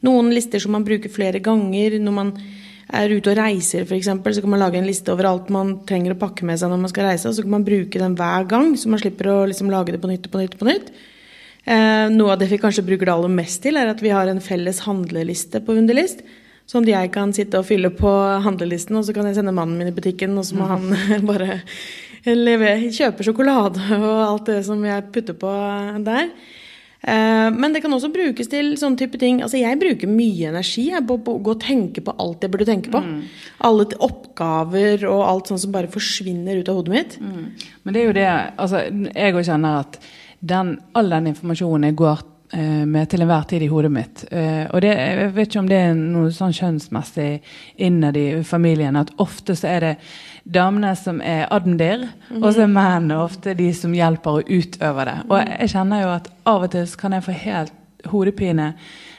noen 0.06 0.32
lister 0.34 0.62
som 0.62 0.74
man 0.74 0.86
bruker 0.86 1.12
flere 1.12 1.40
ganger. 1.42 1.98
Når 2.02 2.16
man 2.16 2.32
er 2.94 3.10
ute 3.10 3.32
og 3.32 3.38
reiser, 3.38 3.82
f.eks., 3.82 4.10
så 4.10 4.42
kan 4.42 4.52
man 4.52 4.62
lage 4.62 4.78
en 4.78 4.86
liste 4.86 5.10
over 5.10 5.26
alt 5.26 5.50
man 5.50 5.80
trenger 5.88 6.14
å 6.14 6.20
pakke 6.20 6.46
med 6.46 6.60
seg 6.60 6.70
når 6.70 6.84
man 6.84 6.92
skal 6.92 7.08
reise, 7.08 7.26
og 7.26 7.34
så 7.34 7.42
kan 7.42 7.56
man 7.56 7.66
bruke 7.66 7.98
den 7.98 8.14
hver 8.18 8.46
gang, 8.46 8.76
så 8.78 8.92
man 8.92 9.02
slipper 9.02 9.30
å 9.32 9.36
liksom 9.50 9.72
lage 9.72 9.94
det 9.94 10.02
på 10.02 10.10
nytt 10.10 10.28
og 10.28 10.36
på 10.36 10.42
nytt. 10.42 10.58
på 10.60 10.68
nytt. 10.68 10.92
Eh, 11.66 12.06
noe 12.14 12.34
av 12.34 12.38
det 12.38 12.46
vi 12.52 12.60
kanskje 12.62 12.84
bruker 12.86 13.08
det 13.08 13.14
aller 13.16 13.32
mest 13.34 13.64
til, 13.64 13.78
er 13.80 13.90
at 13.90 14.02
vi 14.02 14.14
har 14.14 14.30
en 14.30 14.42
felles 14.42 14.84
handleliste 14.86 15.64
på 15.66 15.74
Underlist. 15.74 16.22
Sånn 16.66 16.86
at 16.86 16.92
jeg 16.92 17.10
kan 17.14 17.34
sitte 17.34 17.58
og 17.58 17.66
fylle 17.66 17.90
på 17.94 18.10
handlelisten, 18.42 18.98
og 18.98 19.06
så 19.06 19.14
kan 19.14 19.26
jeg 19.26 19.38
sende 19.38 19.54
mannen 19.54 19.78
min 19.78 19.90
i 19.90 19.94
butikken, 19.94 20.38
og 20.38 20.46
så 20.46 20.58
må 20.58 20.70
han 20.70 20.94
bare 21.30 21.60
lever, 22.34 22.88
kjøper 22.90 23.26
sjokolade 23.28 23.82
og 24.00 24.20
alt 24.26 24.48
det 24.50 24.62
som 24.66 24.82
jeg 24.84 25.10
putter 25.14 25.36
på 25.38 25.52
der. 26.06 26.30
Eh, 27.06 27.48
men 27.54 27.74
det 27.74 27.82
kan 27.84 27.92
også 27.94 28.10
brukes 28.10 28.50
til 28.50 28.72
sånne 28.80 28.98
type 28.98 29.18
ting. 29.20 29.42
Altså 29.44 29.60
Jeg 29.60 29.78
bruker 29.78 30.10
mye 30.10 30.50
energi 30.50 30.88
på, 30.90 31.18
å 31.18 31.38
gå 31.38 31.54
og 31.54 31.62
tenke 31.62 32.02
på 32.02 32.14
alt 32.18 32.42
jeg 32.42 32.52
burde 32.52 32.68
tenke 32.68 32.92
på. 32.92 33.02
Mm. 33.02 33.18
Alle 33.68 33.88
oppgaver 34.08 35.06
og 35.10 35.24
alt 35.26 35.52
sånt 35.52 35.62
som 35.62 35.74
bare 35.74 35.92
forsvinner 35.92 36.58
ut 36.58 36.70
av 36.72 36.80
hodet 36.80 36.94
mitt. 36.94 37.18
Mm. 37.20 37.44
Men 37.84 37.94
det 37.94 38.02
er 38.02 38.08
jo 38.08 38.16
det 38.16 38.30
altså 38.32 38.86
Jeg 38.90 39.36
òg 39.36 39.44
kjenner 39.46 39.82
at 39.84 40.00
den, 40.46 40.76
all 40.94 41.10
den 41.10 41.30
informasjonen 41.32 41.90
jeg 41.90 41.98
går 41.98 42.24
med 42.52 43.08
til 43.10 43.24
enhver 43.24 43.46
tid 43.50 43.64
i 43.66 43.68
hodet 43.70 43.90
mitt. 43.90 44.24
Uh, 44.30 44.68
og 44.70 44.84
det, 44.84 44.92
jeg 44.94 45.32
vet 45.34 45.48
ikke 45.48 45.62
om 45.64 45.70
det 45.70 45.80
er 45.82 45.96
noe 45.98 46.30
sånn 46.34 46.54
kjønnsmessig 46.54 47.30
innad 47.82 48.18
i 48.20 48.26
familien, 48.46 48.98
at 49.00 49.10
ofte 49.22 49.56
så 49.58 49.72
er 49.72 49.86
det 49.86 49.94
damene 50.46 50.92
som 50.98 51.18
er 51.24 51.48
admdir, 51.50 52.06
mm. 52.30 52.38
og 52.42 52.52
så 52.52 52.66
er 52.66 52.70
mennene 52.70 53.18
ofte 53.24 53.56
de 53.58 53.72
som 53.74 53.94
hjelper 53.96 54.38
å 54.38 54.44
utøve 54.46 55.08
det. 55.08 55.16
Og 55.26 55.42
jeg 55.42 55.72
kjenner 55.74 56.04
jo 56.04 56.14
at 56.14 56.30
av 56.46 56.68
og 56.68 56.72
til 56.76 56.86
så 56.86 57.02
kan 57.02 57.16
jeg 57.16 57.26
få 57.26 57.36
helt 57.42 57.74
hodepine 58.12 58.70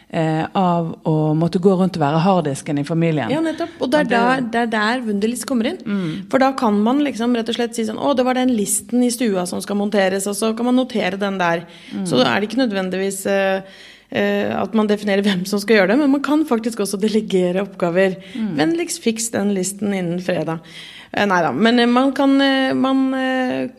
eh, 0.10 0.46
av 0.56 0.94
å 1.08 1.16
måtte 1.38 1.60
gå 1.64 1.74
rundt 1.76 1.98
og 1.98 2.04
være 2.04 2.22
harddisken 2.24 2.80
i 2.80 2.86
familien. 2.88 3.32
Ja, 3.34 3.42
nettopp. 3.44 3.76
Og 3.84 3.92
det 3.92 4.06
er 4.06 4.12
der, 4.14 4.46
det 4.54 4.62
er 4.64 4.72
der 4.72 5.04
Wunderlist 5.06 5.48
kommer 5.50 5.72
inn. 5.72 5.82
Mm. 5.84 6.08
For 6.32 6.44
da 6.44 6.54
kan 6.58 6.80
man 6.84 7.04
liksom 7.06 7.36
rett 7.38 7.52
og 7.52 7.60
slett 7.60 7.78
si 7.78 7.88
sånn 7.88 8.00
Å, 8.00 8.16
det 8.18 8.26
var 8.28 8.40
den 8.40 8.56
listen 8.56 9.04
i 9.04 9.12
stua 9.14 9.48
som 9.50 9.62
skal 9.64 9.80
monteres, 9.80 10.30
og 10.30 10.38
så 10.40 10.54
kan 10.58 10.70
man 10.70 10.80
notere 10.80 11.20
den 11.20 11.40
der. 11.42 11.68
Mm. 11.92 12.08
Så 12.10 12.24
er 12.24 12.36
det 12.36 12.50
ikke 12.50 12.64
nødvendigvis 12.64 13.24
eh, 13.32 13.80
eh, 14.10 14.52
at 14.56 14.78
man 14.78 14.90
definerer 14.90 15.26
hvem 15.26 15.48
som 15.50 15.62
skal 15.64 15.82
gjøre 15.82 15.94
det, 15.94 16.02
men 16.04 16.14
man 16.18 16.26
kan 16.26 16.46
faktisk 16.48 16.86
også 16.86 17.02
delegere 17.02 17.66
oppgaver. 17.68 18.22
Mm. 18.34 18.54
Vennligst 18.62 19.04
fiks 19.04 19.32
den 19.36 19.54
listen 19.58 19.92
innen 19.92 20.24
fredag. 20.24 20.64
Eh, 21.12 21.28
nei 21.28 21.44
da. 21.44 21.52
Men 21.52 21.84
eh, 21.84 21.92
man 21.92 22.16
kan, 22.16 22.40
man 22.80 23.06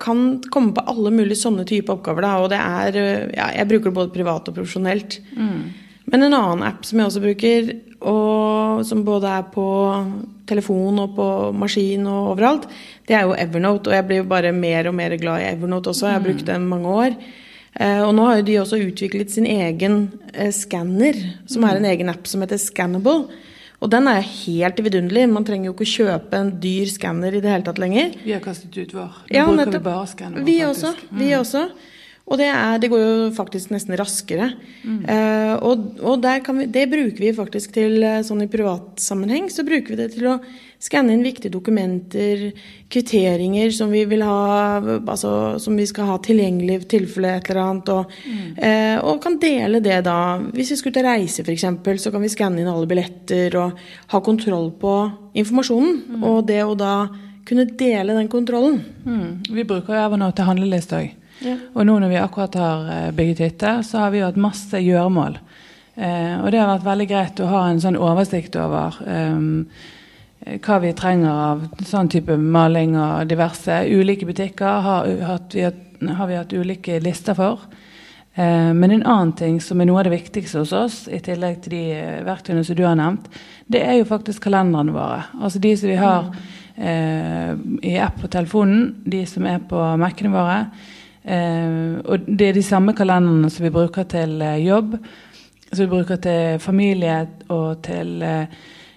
kan, 0.00 0.24
komme 0.52 0.76
på 0.76 0.86
alle 0.92 1.12
mulige 1.14 1.40
sånne 1.40 1.64
type 1.68 1.92
oppgaver. 1.96 2.28
Da, 2.28 2.38
og 2.44 2.52
det 2.52 2.62
er 2.62 3.02
ja, 3.32 3.52
Jeg 3.62 3.70
bruker 3.72 3.88
det 3.88 3.98
både 4.02 4.16
privat 4.20 4.52
og 4.52 4.60
profesjonelt. 4.60 5.22
Mm. 5.32 5.87
Men 6.08 6.24
en 6.24 6.36
annen 6.36 6.64
app 6.68 6.86
som 6.88 7.00
jeg 7.00 7.10
også 7.10 7.22
bruker, 7.24 7.72
og 8.08 8.84
som 8.86 9.02
både 9.04 9.32
er 9.40 9.48
på 9.52 9.66
telefon 10.48 11.02
og 11.02 11.16
på 11.16 11.26
maskin 11.58 12.06
og 12.08 12.32
overalt, 12.34 12.68
det 13.08 13.18
er 13.18 13.26
jo 13.26 13.36
Evernote. 13.36 13.90
Og 13.90 13.98
jeg 13.98 14.06
blir 14.08 14.22
jo 14.22 14.30
bare 14.30 14.54
mer 14.56 14.88
og 14.88 14.96
mer 14.96 15.16
glad 15.20 15.42
i 15.42 15.50
Evernote 15.50 15.92
også. 15.92 16.08
Jeg 16.08 16.16
har 16.16 16.24
brukt 16.24 16.46
mm. 16.46 16.48
den 16.52 16.70
mange 16.70 16.94
år. 17.04 17.18
Eh, 17.78 18.00
og 18.02 18.14
nå 18.16 18.24
har 18.26 18.40
jo 18.40 18.46
de 18.48 18.56
også 18.62 18.80
utviklet 18.86 19.34
sin 19.34 19.46
egen 19.50 20.00
eh, 20.32 20.50
skanner, 20.54 21.18
som 21.50 21.66
er 21.68 21.78
en 21.78 21.90
egen 21.90 22.10
app 22.10 22.26
som 22.30 22.42
heter 22.42 22.60
Scannable. 22.62 23.28
Og 23.78 23.90
den 23.92 24.08
er 24.10 24.24
helt 24.24 24.80
vidunderlig. 24.82 25.28
Man 25.30 25.44
trenger 25.46 25.70
jo 25.70 25.76
ikke 25.76 25.86
kjøpe 25.92 26.40
en 26.40 26.50
dyr 26.62 26.88
skanner 26.90 27.36
i 27.36 27.42
det 27.44 27.52
hele 27.52 27.66
tatt 27.66 27.78
lenger. 27.78 28.16
Vi 28.24 28.34
har 28.34 28.42
kastet 28.42 28.74
ut 28.74 28.94
vår. 28.96 29.20
Nå 29.28 29.36
Ja, 29.36 29.44
bruker 29.46 29.60
nettopp. 29.60 29.84
vi 29.84 29.90
bare 29.90 30.08
skanner. 30.10 30.42
Vi 30.48 30.56
også. 30.66 30.94
Vi 31.20 31.30
også. 31.36 31.68
Og 32.28 32.36
det, 32.36 32.48
er, 32.52 32.76
det 32.80 32.90
går 32.92 33.00
jo 33.00 33.12
faktisk 33.32 33.72
nesten 33.72 33.96
raskere. 33.96 34.50
Eh, 34.84 35.54
og 35.64 36.00
og 36.04 36.20
der 36.20 36.42
kan 36.44 36.58
vi, 36.60 36.66
det 36.68 36.88
bruker 36.92 37.22
vi 37.22 37.34
faktisk 37.36 37.72
til 37.76 38.02
eh, 38.04 38.20
sånn 38.26 38.44
i 38.44 38.50
privatsammenheng. 38.52 39.48
Så 39.52 39.64
bruker 39.64 39.94
vi 39.94 40.00
det 40.02 40.10
til 40.12 40.26
å 40.28 40.34
skanne 40.78 41.14
inn 41.16 41.24
viktige 41.24 41.54
dokumenter, 41.54 42.50
kvitteringer 42.92 43.72
som 43.74 43.90
vi 43.90 44.04
vil 44.10 44.22
ha 44.26 44.76
altså, 44.78 45.32
som 45.62 45.78
vi 45.80 45.86
skal 45.88 46.10
ha 46.12 46.18
tilgjengelig 46.22 46.76
i 46.76 46.88
tilfelle 46.96 47.32
et 47.38 47.48
eller 47.48 47.62
annet. 47.64 47.92
Og, 47.96 48.18
eh, 48.60 48.96
og 49.00 49.22
kan 49.24 49.38
dele 49.40 49.80
det 49.84 50.02
da. 50.06 50.18
Hvis 50.52 50.74
vi 50.74 50.80
skulle 50.82 51.00
og 51.00 51.08
reise 51.08 51.46
f.eks., 51.46 51.64
så 52.04 52.12
kan 52.12 52.24
vi 52.24 52.32
skanne 52.32 52.60
inn 52.60 52.68
alle 52.68 52.90
billetter 52.90 53.56
og 53.56 53.80
ha 54.12 54.20
kontroll 54.24 54.68
på 54.76 54.98
informasjonen. 55.32 56.20
Og 56.28 56.44
det 56.50 56.60
å 56.66 56.76
da 56.76 56.98
kunne 57.48 57.64
dele 57.80 58.12
den 58.12 58.28
kontrollen. 58.28 58.82
Mm. 59.08 59.28
Vi 59.48 59.64
bruker 59.64 59.96
jo 59.96 60.02
Evernote 60.02 60.36
til 60.36 60.50
handleliste 60.50 61.00
òg. 61.00 61.14
Ja. 61.44 61.54
Og 61.74 61.86
nå 61.86 61.98
når 62.02 62.12
vi 62.12 62.20
akkurat 62.20 62.58
har 62.58 62.88
eh, 62.94 63.10
bygget 63.14 63.44
hytte, 63.44 63.74
så 63.86 64.04
har 64.04 64.14
vi 64.14 64.22
jo 64.22 64.28
hatt 64.28 64.40
masse 64.40 64.80
gjøremål. 64.82 65.38
Eh, 65.94 66.34
og 66.40 66.50
det 66.52 66.60
har 66.62 66.72
vært 66.72 66.88
veldig 66.88 67.08
greit 67.10 67.42
å 67.42 67.50
ha 67.52 67.62
en 67.68 67.82
sånn 67.82 67.98
oversikt 67.98 68.58
over 68.58 68.98
eh, 69.06 70.58
hva 70.64 70.78
vi 70.80 70.94
trenger 70.96 71.30
av 71.30 71.64
sånn 71.86 72.10
type 72.12 72.36
maling 72.38 72.96
og 72.98 73.28
diverse. 73.30 73.82
Ulike 73.90 74.28
butikker 74.28 74.82
har, 74.86 75.08
vi, 75.08 75.20
hatt, 75.26 75.58
har 76.18 76.30
vi 76.30 76.38
hatt 76.38 76.54
ulike 76.54 77.00
lister 77.04 77.36
for. 77.38 77.68
Eh, 78.38 78.74
men 78.74 78.90
en 78.90 79.02
annen 79.02 79.32
ting 79.32 79.58
som 79.60 79.80
er 79.80 79.88
noe 79.88 79.98
av 79.98 80.06
det 80.06 80.14
viktigste 80.14 80.62
hos 80.62 80.74
oss, 80.76 80.98
i 81.10 81.18
tillegg 81.24 81.58
til 81.64 81.74
de 81.74 81.82
eh, 81.96 82.20
verktøyene 82.26 82.62
som 82.66 82.78
du 82.78 82.84
har 82.86 82.94
nevnt, 82.98 83.26
det 83.66 83.82
er 83.82 83.98
jo 83.98 84.06
faktisk 84.06 84.44
kalenderne 84.46 84.94
våre. 84.94 85.24
Altså 85.42 85.58
de 85.62 85.72
som 85.76 85.90
vi 85.90 85.98
har 85.98 86.28
eh, 86.76 87.50
i 87.82 87.96
app 87.98 88.20
på 88.22 88.30
telefonen, 88.30 88.92
de 89.02 89.24
som 89.26 89.48
er 89.50 89.58
på 89.66 89.82
Mac-ene 89.98 90.30
våre. 90.30 90.60
Eh, 91.28 91.98
og 92.04 92.24
det 92.24 92.48
er 92.48 92.56
de 92.56 92.64
samme 92.64 92.94
kalenderne 92.96 93.50
som 93.52 93.66
vi 93.66 93.74
bruker 93.74 94.08
til 94.08 94.40
eh, 94.40 94.62
jobb, 94.64 94.96
som 95.68 95.82
vi 95.82 95.90
bruker 95.92 96.20
til 96.24 96.60
familie 96.62 97.18
og 97.52 97.82
til 97.84 98.22
eh, 98.24 98.46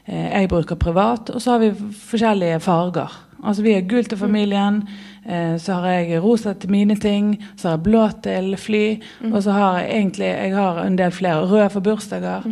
eh, 0.06 0.28
Jeg 0.40 0.50
bruker 0.50 0.80
privat. 0.80 1.30
Og 1.30 1.42
så 1.42 1.52
har 1.58 1.60
vi 1.66 1.74
forskjellige 2.08 2.60
farger. 2.60 3.12
Altså 3.44 3.64
vi 3.66 3.74
har 3.74 3.88
gult 3.90 4.10
til 4.10 4.18
familien, 4.18 4.84
eh, 5.26 5.58
så 5.58 5.82
har 5.82 5.88
jeg 5.88 6.24
rosa 6.24 6.54
til 6.54 6.72
mine 6.72 6.96
ting, 6.96 7.34
så 7.58 7.68
har 7.68 7.78
jeg 7.78 7.84
blå 7.84 8.10
til 8.24 8.56
fly, 8.58 8.86
og 9.32 9.44
så 9.44 9.52
har 9.52 9.80
jeg 9.80 9.90
egentlig 9.90 10.30
jeg 10.30 10.56
har 10.56 10.84
en 10.86 10.98
del 10.98 11.12
flere 11.12 11.48
røde 11.50 11.70
for 11.70 11.82
bursdager. 11.82 12.46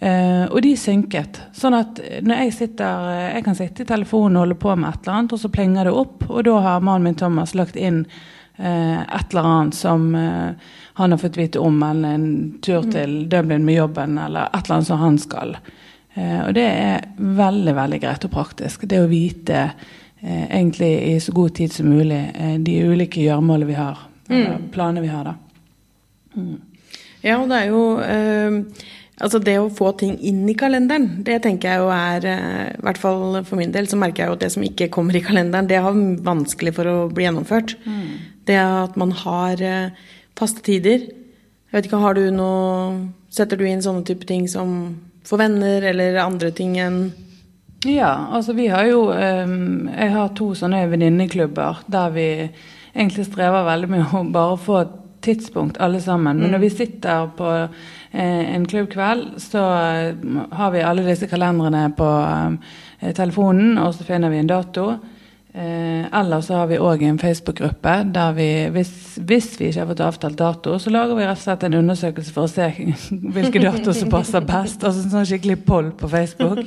Eh, 0.00 0.46
og 0.48 0.62
de 0.64 0.72
synket. 0.80 1.42
Sånn 1.52 1.76
at 1.76 2.00
når 2.24 2.38
jeg 2.46 2.52
sitter 2.56 3.10
Jeg 3.34 3.44
kan 3.44 3.54
sitte 3.54 3.82
i 3.82 3.86
telefonen 3.86 4.38
og 4.38 4.46
holde 4.46 4.54
på 4.54 4.74
med 4.74 4.88
et 4.88 5.02
eller 5.02 5.18
annet, 5.18 5.32
og 5.32 5.38
så 5.38 5.48
plinger 5.52 5.84
det 5.84 5.92
opp, 5.92 6.24
og 6.30 6.44
da 6.44 6.60
har 6.64 6.80
mannen 6.80 7.04
min 7.04 7.14
Thomas 7.20 7.54
lagt 7.54 7.76
inn 7.76 8.06
et 8.60 9.32
eller 9.32 9.48
annet 9.48 9.74
som 9.74 10.14
eh, 10.14 10.70
han 11.00 11.14
har 11.14 11.18
fått 11.18 11.38
vite 11.40 11.58
om, 11.58 11.82
eller 11.82 12.18
en 12.18 12.58
tur 12.62 12.84
til 12.92 13.28
Dublin 13.30 13.64
med 13.64 13.78
jobben, 13.78 14.18
eller 14.18 14.50
et 14.50 14.64
eller 14.64 14.74
annet 14.74 14.86
som 14.86 15.00
han 15.00 15.18
skal. 15.18 15.56
Eh, 16.14 16.40
og 16.44 16.54
det 16.54 16.66
er 16.66 17.08
veldig, 17.16 17.74
veldig 17.78 18.00
greit 18.02 18.26
og 18.26 18.34
praktisk. 18.34 18.84
Det 18.90 19.00
å 19.00 19.08
vite 19.10 19.62
eh, 19.64 20.46
egentlig 20.50 20.92
i 21.12 21.18
så 21.22 21.32
god 21.32 21.54
tid 21.56 21.72
som 21.72 21.88
mulig 21.88 22.20
eh, 22.34 22.56
de 22.60 22.78
ulike 22.90 23.22
gjøremålene 23.22 23.70
vi 23.70 23.78
har, 23.78 24.06
eller 24.30 24.64
planene 24.74 25.04
vi 25.04 25.12
har, 25.12 25.30
da. 25.30 25.36
Ja, 27.24 27.40
og 27.40 27.48
det 27.50 27.56
er 27.58 27.70
jo 27.72 27.84
eh, 28.00 28.86
Altså 29.20 29.36
det 29.44 29.58
å 29.60 29.66
få 29.68 29.90
ting 30.00 30.14
inn 30.24 30.46
i 30.48 30.54
kalenderen, 30.56 31.18
det 31.26 31.42
tenker 31.44 31.68
jeg 31.68 31.82
jo 31.82 31.90
er 31.92 32.24
eh, 32.24 32.68
I 32.78 32.84
hvert 32.86 33.00
fall 33.02 33.40
for 33.44 33.60
min 33.60 33.74
del 33.74 33.88
så 33.90 33.98
merker 34.00 34.24
jeg 34.24 34.30
jo 34.30 34.36
at 34.38 34.44
det 34.46 34.52
som 34.54 34.64
ikke 34.64 34.88
kommer 34.94 35.18
i 35.18 35.20
kalenderen, 35.24 35.68
det 35.68 35.82
har 35.84 35.98
vanskelig 36.24 36.72
for 36.78 36.88
å 36.88 36.94
bli 37.12 37.26
gjennomført. 37.26 37.74
Det 38.48 38.58
at 38.58 38.96
man 39.00 39.12
har 39.12 39.60
eh, 39.62 39.96
faste 40.38 40.62
tider. 40.66 41.08
Jeg 41.70 41.76
vet 41.76 41.86
ikke, 41.86 42.02
har 42.02 42.18
du 42.18 42.28
noe 42.34 43.08
Setter 43.30 43.54
du 43.54 43.62
inn 43.62 43.78
sånne 43.78 44.02
type 44.02 44.26
ting 44.26 44.48
som 44.50 44.70
for 45.22 45.38
venner, 45.38 45.84
eller 45.86 46.16
andre 46.18 46.50
ting 46.50 46.74
enn 46.82 47.12
Ja, 47.86 48.26
altså 48.34 48.56
vi 48.58 48.66
har 48.72 48.88
jo 48.88 49.04
ehm, 49.14 49.86
Jeg 49.92 50.10
har 50.16 50.32
to 50.34 50.50
sånne 50.58 50.80
venninneklubber 50.90 51.84
der 51.86 52.10
vi 52.16 52.26
egentlig 52.90 53.28
strever 53.28 53.68
veldig 53.68 53.90
med 53.92 54.16
å 54.18 54.24
bare 54.34 54.56
få 54.58 54.80
et 54.80 54.96
tidspunkt 55.22 55.78
alle 55.78 56.00
sammen. 56.00 56.40
Men 56.40 56.50
når 56.50 56.62
vi 56.64 56.70
sitter 56.72 57.28
på 57.36 57.48
eh, 57.52 58.54
en 58.56 58.66
klubbkveld, 58.66 59.36
så 59.38 59.62
eh, 59.76 60.36
har 60.56 60.72
vi 60.74 60.82
alle 60.82 61.04
disse 61.06 61.28
kalendrene 61.30 61.84
på 61.96 62.08
eh, 62.24 63.12
telefonen, 63.14 63.78
og 63.78 63.94
så 63.94 64.06
finner 64.08 64.32
vi 64.32 64.40
en 64.40 64.50
dato. 64.50 64.86
Eh, 65.52 66.20
eller 66.20 66.40
så 66.40 66.54
har 66.54 66.66
vi 66.70 66.76
òg 66.78 67.02
en 67.02 67.18
Facebook-gruppe 67.18 67.94
der 68.14 68.32
vi, 68.36 68.46
hvis, 68.70 68.92
hvis 69.26 69.48
vi 69.58 69.66
ikke 69.66 69.80
har 69.80 69.88
fått 69.88 70.02
avtalt 70.06 70.38
dato, 70.38 70.76
så 70.78 70.92
lager 70.94 71.18
vi 71.18 71.26
rett 71.26 71.40
og 71.40 71.42
slett 71.42 71.66
en 71.66 71.74
undersøkelse 71.80 72.34
for 72.36 72.46
å 72.46 72.52
se 72.52 72.68
hvilke 73.34 73.62
datoer 73.64 73.96
som 73.98 74.12
passer 74.12 74.46
best. 74.46 74.86
Altså 74.86 75.02
en 75.02 75.14
sånn 75.16 75.26
skikkelig 75.26 75.58
poll 75.66 75.90
på 75.98 76.10
Facebook. 76.12 76.62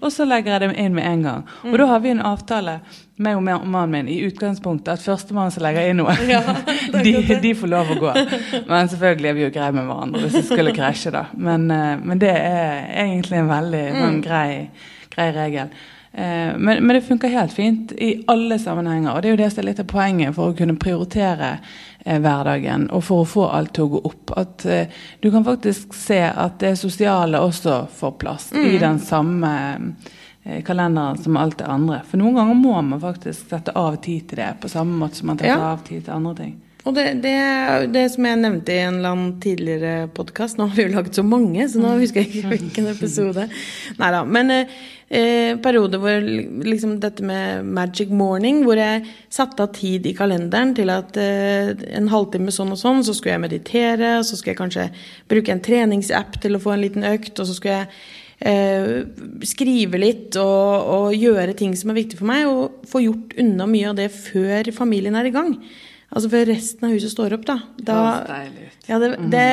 Og 0.00 0.08
så 0.14 0.24
legger 0.24 0.54
jeg 0.54 0.64
dem 0.64 0.74
inn 0.80 0.96
med 0.96 1.10
en 1.10 1.28
gang. 1.28 1.46
Og 1.68 1.76
da 1.82 1.90
har 1.92 2.04
vi 2.04 2.14
en 2.14 2.24
avtale 2.32 2.80
meg 3.22 3.36
og 3.36 3.44
mannen 3.44 3.92
min 3.92 4.08
i 4.08 4.22
utgangspunktet 4.24 4.94
at 4.96 5.04
førstemann 5.04 5.52
som 5.52 5.66
legger 5.66 5.92
inn 5.92 6.00
noe, 6.00 6.16
de, 7.04 7.16
de 7.36 7.54
får 7.58 7.68
lov 7.68 7.92
å 7.92 8.00
gå. 8.00 8.18
Men 8.64 8.88
selvfølgelig 8.88 9.28
er 9.28 9.36
vi 9.36 9.44
jo 9.44 9.54
greie 9.54 9.76
med 9.76 9.90
hverandre 9.90 10.24
hvis 10.24 10.40
det 10.40 10.46
skulle 10.48 10.72
krasje, 10.76 11.12
da. 11.12 11.26
Men, 11.36 11.68
eh, 11.68 11.96
men 12.00 12.22
det 12.22 12.32
er 12.32 12.86
egentlig 13.04 13.44
en 13.44 13.52
veldig 13.52 13.88
sånn, 13.98 14.22
grei, 14.24 14.46
grei 15.12 15.34
regel. 15.36 15.82
Eh, 16.14 16.52
Men, 16.58 16.86
men 16.86 16.88
det 16.94 17.00
funker 17.06 17.28
helt 17.28 17.52
fint 17.52 17.92
i 17.92 18.24
alle 18.28 18.58
sammenhenger. 18.58 19.14
Og 19.14 19.22
det 19.22 19.28
er 19.28 19.36
jo 19.36 19.40
det 19.44 19.50
som 19.52 19.62
er 19.62 19.66
litt 19.70 19.80
av 19.80 19.86
poenget 19.88 20.34
for 20.36 20.50
å 20.52 20.56
kunne 20.56 20.76
prioritere 20.76 21.54
eh, 22.04 22.18
hverdagen 22.20 22.90
og 22.92 23.04
for 23.04 23.22
å 23.24 23.28
få 23.28 23.46
alt 23.48 23.72
til 23.74 23.84
å 23.86 23.92
gå 23.94 24.02
opp. 24.10 24.34
At 24.36 24.66
eh, 24.66 24.86
du 25.22 25.30
kan 25.32 25.44
faktisk 25.46 25.94
se 25.96 26.20
at 26.28 26.58
det 26.60 26.74
sosiale 26.80 27.40
også 27.40 27.86
får 27.96 28.12
plass 28.20 28.50
i 28.52 28.76
den 28.82 28.98
samme 29.00 29.52
eh, 30.44 30.60
kalenderen 30.66 31.16
som 31.18 31.36
alt 31.40 31.58
det 31.62 31.70
andre. 31.72 32.02
For 32.10 32.20
noen 32.20 32.36
ganger 32.42 32.60
må 32.60 32.76
man 32.82 33.00
faktisk 33.00 33.48
sette 33.48 33.72
av 33.78 33.96
tid 34.04 34.28
til 34.28 34.42
det, 34.44 34.50
på 34.60 34.68
samme 34.68 34.98
måte 35.00 35.16
som 35.22 35.32
man 35.32 35.40
tar 35.40 35.48
Ja. 35.48 35.58
av 35.72 35.80
tid 35.88 36.04
til 36.04 36.12
andre 36.14 36.34
ting. 36.44 36.54
Og 36.82 36.94
det, 36.96 37.04
det, 37.22 37.34
det 37.94 38.08
som 38.10 38.26
jeg 38.26 38.38
nevnte 38.40 38.74
i 38.74 38.80
en 38.82 38.96
eller 38.98 39.12
annen 39.14 39.34
tidligere 39.42 40.08
podkast 40.16 40.58
Nå 40.58 40.66
har 40.66 40.74
vi 40.74 40.86
jo 40.88 40.94
laget 40.96 41.18
så 41.18 41.22
mange, 41.22 41.66
så 41.70 41.78
nå 41.78 41.92
husker 42.00 42.24
jeg 42.24 42.32
ikke 42.32 42.56
hvilken 42.56 42.88
episode. 42.90 43.44
Neida, 44.00 44.24
Men 44.26 44.50
eh, 44.56 44.64
perioder 45.62 45.62
periode 45.62 46.00
hvor 46.02 46.26
liksom 46.66 46.96
dette 47.02 47.22
med 47.22 47.68
magic 47.78 48.10
morning, 48.10 48.64
hvor 48.66 48.80
jeg 48.80 49.04
satte 49.30 49.62
av 49.62 49.70
tid 49.76 50.08
i 50.10 50.14
kalenderen 50.18 50.72
til 50.74 50.90
at 50.90 51.14
eh, 51.22 51.70
en 51.94 52.10
halvtime 52.10 52.54
sånn 52.54 52.74
og 52.74 52.80
sånn, 52.80 53.04
så 53.06 53.14
skulle 53.14 53.36
jeg 53.36 53.44
meditere, 53.44 54.16
så 54.26 54.34
skulle 54.34 54.56
jeg 54.56 54.62
kanskje 54.64 54.88
bruke 55.30 55.54
en 55.54 55.62
treningsapp 55.62 56.40
til 56.42 56.58
å 56.58 56.62
få 56.66 56.74
en 56.74 56.82
liten 56.82 57.06
økt, 57.12 57.36
og 57.36 57.46
så 57.46 57.56
skulle 57.60 57.78
jeg 57.78 57.92
eh, 58.50 59.46
skrive 59.46 60.02
litt 60.02 60.40
og, 60.42 60.90
og 60.98 61.14
gjøre 61.14 61.54
ting 61.62 61.78
som 61.78 61.94
er 61.94 62.00
viktig 62.02 62.18
for 62.18 62.32
meg, 62.32 62.50
og 62.50 62.90
få 62.90 63.06
gjort 63.06 63.38
unna 63.38 63.70
mye 63.70 63.94
av 63.94 64.02
det 64.02 64.10
før 64.18 64.74
familien 64.74 65.22
er 65.22 65.30
i 65.30 65.34
gang. 65.38 65.56
Altså 66.12 66.28
før 66.28 66.50
resten 66.50 66.84
av 66.84 66.92
huset 66.92 67.12
står 67.14 67.38
opp, 67.38 67.44
da. 67.48 67.54
da 67.80 67.98
Høres 68.28 68.88
ja, 68.88 68.98
det, 69.00 69.14
det 69.32 69.46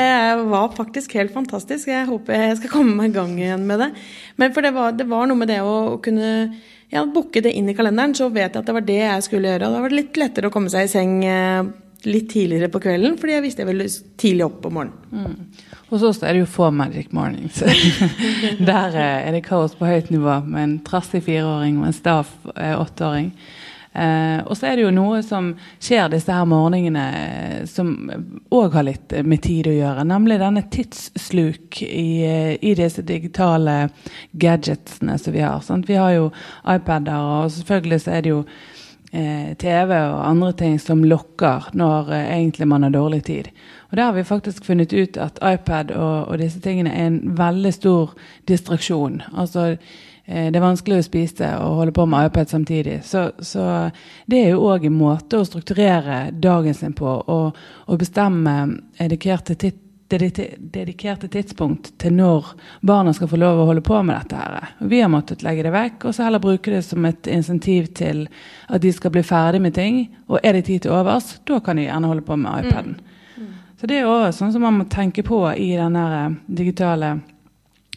var 0.50 0.74
faktisk 0.75 1.13
helt 1.16 1.32
fantastisk. 1.32 1.88
Jeg 1.88 2.08
håper 2.10 2.36
jeg 2.36 2.58
skal 2.60 2.74
komme 2.74 2.98
meg 2.98 3.13
i 3.13 3.16
gang 3.16 3.38
igjen 3.39 3.63
med 3.70 3.80
det. 3.80 3.89
Men 4.42 4.56
for 4.56 4.66
det 4.66 4.74
var, 4.75 4.96
det 4.98 5.08
var 5.08 5.30
noe 5.30 5.39
med 5.39 5.51
det 5.54 5.62
å 5.63 6.00
kunne 6.04 6.32
ja, 6.92 7.06
booke 7.06 7.44
det 7.46 7.54
inn 7.56 7.70
i 7.72 7.78
kalenderen, 7.78 8.16
så 8.18 8.28
vet 8.34 8.50
jeg 8.50 8.60
at 8.60 8.68
det 8.68 8.75
var 8.75 8.88
det 8.88 8.98
jeg 9.00 9.28
skulle 9.30 9.54
gjøre. 9.54 9.70
Og 9.70 9.78
da 9.78 9.84
var 9.86 9.94
det 9.94 10.01
litt 10.01 10.20
lettere 10.20 10.50
å 10.50 10.54
komme 10.54 10.74
seg 10.74 10.89
i 10.89 10.92
seng 10.92 11.16
eh, 11.24 11.70
litt 12.10 12.28
tidligere 12.34 12.72
på 12.74 12.82
kvelden, 12.84 13.16
fordi 13.22 13.38
jeg 13.38 13.46
visste 13.46 13.63
jeg 13.63 13.70
ville 13.72 13.88
tidlig 14.20 14.46
opp 14.50 14.68
om 14.68 14.78
morgenen. 14.82 15.00
Mm. 15.13 15.80
Hos 15.94 16.06
oss 16.06 16.22
er 16.24 16.36
det 16.36 16.44
jo 16.44 16.51
få 16.51 16.70
Magic 16.75 17.13
Mornings. 17.16 17.62
Der 18.72 19.00
eh, 19.00 19.28
er 19.30 19.32
det 19.36 19.46
kaos 19.48 19.80
på 19.80 19.88
høyt 19.88 20.12
nivå 20.13 20.42
med 20.50 20.66
en 20.66 20.78
trassig 20.86 21.24
fireåring 21.28 21.80
og 21.80 21.89
en 21.89 21.98
staff 21.98 22.36
eh, 22.56 22.75
åtteåring. 22.75 23.32
Eh, 23.32 23.69
og 23.93 24.58
så 24.58 24.69
er 24.69 24.77
det 24.77 24.84
jo 24.84 24.91
noe 24.93 25.22
som 25.25 25.51
skjer 25.81 26.12
disse 26.13 26.34
her 26.34 26.46
morgenene 26.48 27.05
eh, 27.17 27.63
som 27.69 27.96
òg 28.53 28.75
har 28.77 28.86
litt 28.86 29.13
eh, 29.13 29.25
med 29.25 29.41
tid 29.43 29.67
å 29.67 29.74
gjøre. 29.75 30.05
Nemlig 30.08 30.38
denne 30.41 30.63
tidssluk 30.72 31.81
i, 31.84 32.10
eh, 32.25 32.51
i 32.62 32.75
disse 32.77 33.01
digitale 33.01 33.89
gadgetsene 34.31 35.17
som 35.17 35.34
vi 35.34 35.41
har. 35.41 35.63
Sant? 35.65 35.89
Vi 35.89 35.98
har 35.98 36.13
jo 36.15 36.29
iPader, 36.69 37.17
og 37.17 37.51
selvfølgelig 37.58 38.01
så 38.05 38.13
er 38.13 38.25
det 38.25 38.34
jo 38.36 38.43
eh, 39.12 39.55
TV 39.58 39.96
og 39.98 40.22
andre 40.27 40.53
ting 40.62 40.77
som 40.81 41.03
lokker 41.03 41.72
når 41.74 42.13
eh, 42.13 42.27
egentlig 42.38 42.69
man 42.69 42.86
har 42.86 42.93
dårlig 42.93 43.24
tid. 43.29 43.50
Og 43.89 43.98
der 43.98 44.12
har 44.12 44.13
vi 44.13 44.24
faktisk 44.24 44.65
funnet 44.69 44.93
ut 44.93 45.17
at 45.17 45.41
iPad 45.41 45.96
og, 45.98 46.29
og 46.29 46.38
disse 46.38 46.62
tingene 46.62 46.93
er 46.93 47.10
en 47.10 47.22
veldig 47.38 47.74
stor 47.74 48.13
distraksjon. 48.48 49.24
Altså 49.34 49.74
det 50.29 50.59
er 50.59 50.62
vanskelig 50.62 51.00
å 51.00 51.05
spise 51.07 51.48
og 51.57 51.79
holde 51.79 51.93
på 51.95 52.05
med 52.05 52.29
iPad 52.29 52.51
samtidig. 52.51 53.00
Så, 53.07 53.31
så 53.41 53.65
det 54.29 54.43
er 54.43 54.51
jo 54.53 54.65
òg 54.69 54.86
en 54.86 54.98
måte 55.00 55.39
å 55.39 55.48
strukturere 55.48 56.27
dagen 56.31 56.77
sin 56.77 56.93
på, 56.93 57.09
og, 57.25 57.57
og 57.89 58.01
bestemme 58.01 58.55
dedikerte 59.00 59.57
titt 59.57 59.86
dedikerte 60.09 61.27
tidspunkt 61.27 61.91
til 62.01 62.13
når 62.17 62.45
barna 62.81 63.13
skal 63.13 63.29
få 63.29 63.38
lov 63.38 63.59
å 63.59 63.65
holde 63.69 63.83
på 63.86 64.01
med 64.03 64.15
dette. 64.15 64.36
her. 64.36 64.69
Vi 64.79 65.01
har 65.01 65.09
måttet 65.09 65.43
legge 65.43 65.63
det 65.63 65.74
vekk, 65.74 66.05
og 66.05 66.15
så 66.15 66.24
heller 66.24 66.39
bruke 66.39 66.71
det 66.71 66.81
som 66.81 67.05
et 67.05 67.27
insentiv 67.27 67.91
til 67.93 68.27
at 68.67 68.81
de 68.81 68.91
skal 68.93 69.12
bli 69.12 69.24
ferdig 69.24 69.62
med 69.62 69.74
ting. 69.74 70.07
Og 70.27 70.39
er 70.43 70.53
det 70.53 70.65
tid 70.65 70.81
til 70.81 70.91
overs, 70.91 71.39
da 71.45 71.59
kan 71.59 71.77
de 71.77 71.86
gjerne 71.86 72.07
holde 72.07 72.25
på 72.25 72.36
med 72.36 72.65
iPaden. 72.65 72.98
Mm. 73.00 73.43
Mm. 73.43 73.53
Så 73.79 73.88
det 73.88 74.00
er 74.00 74.09
òg 74.09 74.31
sånn 74.33 74.53
som 74.53 74.65
man 74.65 74.79
må 74.79 74.88
tenke 74.89 75.24
på 75.24 75.43
i 75.53 75.75
den 75.77 75.95
eh, 75.95 76.29
digitale 76.48 77.19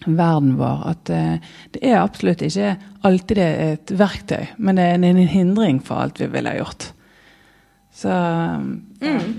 verden 0.06 0.56
vår. 0.60 0.84
At 0.92 1.12
uh, 1.12 1.54
det 1.74 1.84
er 1.84 2.00
absolutt 2.00 2.44
ikke 2.46 2.74
alltid 3.06 3.40
et 3.42 3.94
verktøy, 3.98 4.52
men 4.58 4.78
det 4.78 4.88
er 4.88 4.98
en, 4.98 5.22
hindring 5.32 5.80
for 5.84 6.04
alt 6.04 6.20
vi 6.22 6.30
ville 6.32 6.52
ha 6.52 6.60
gjort. 6.60 6.92
Så 7.92 8.12
ja. 8.12 8.60
mm. 8.60 9.34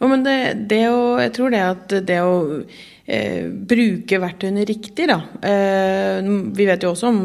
Jo, 0.00 0.08
men 0.08 0.22
det, 0.24 0.36
det 0.70 0.86
å, 0.88 1.18
jeg 1.20 1.32
tror 1.36 1.52
det 1.52 1.60
at 1.60 1.92
det 2.08 2.16
å 2.24 2.36
eh, 3.04 3.48
bruke 3.50 4.20
verktøyene 4.22 4.64
riktig, 4.68 5.10
da 5.10 5.18
eh, 5.44 6.24
Vi 6.56 6.66
vet 6.68 6.86
jo 6.86 6.94
også 6.94 7.10
om 7.10 7.18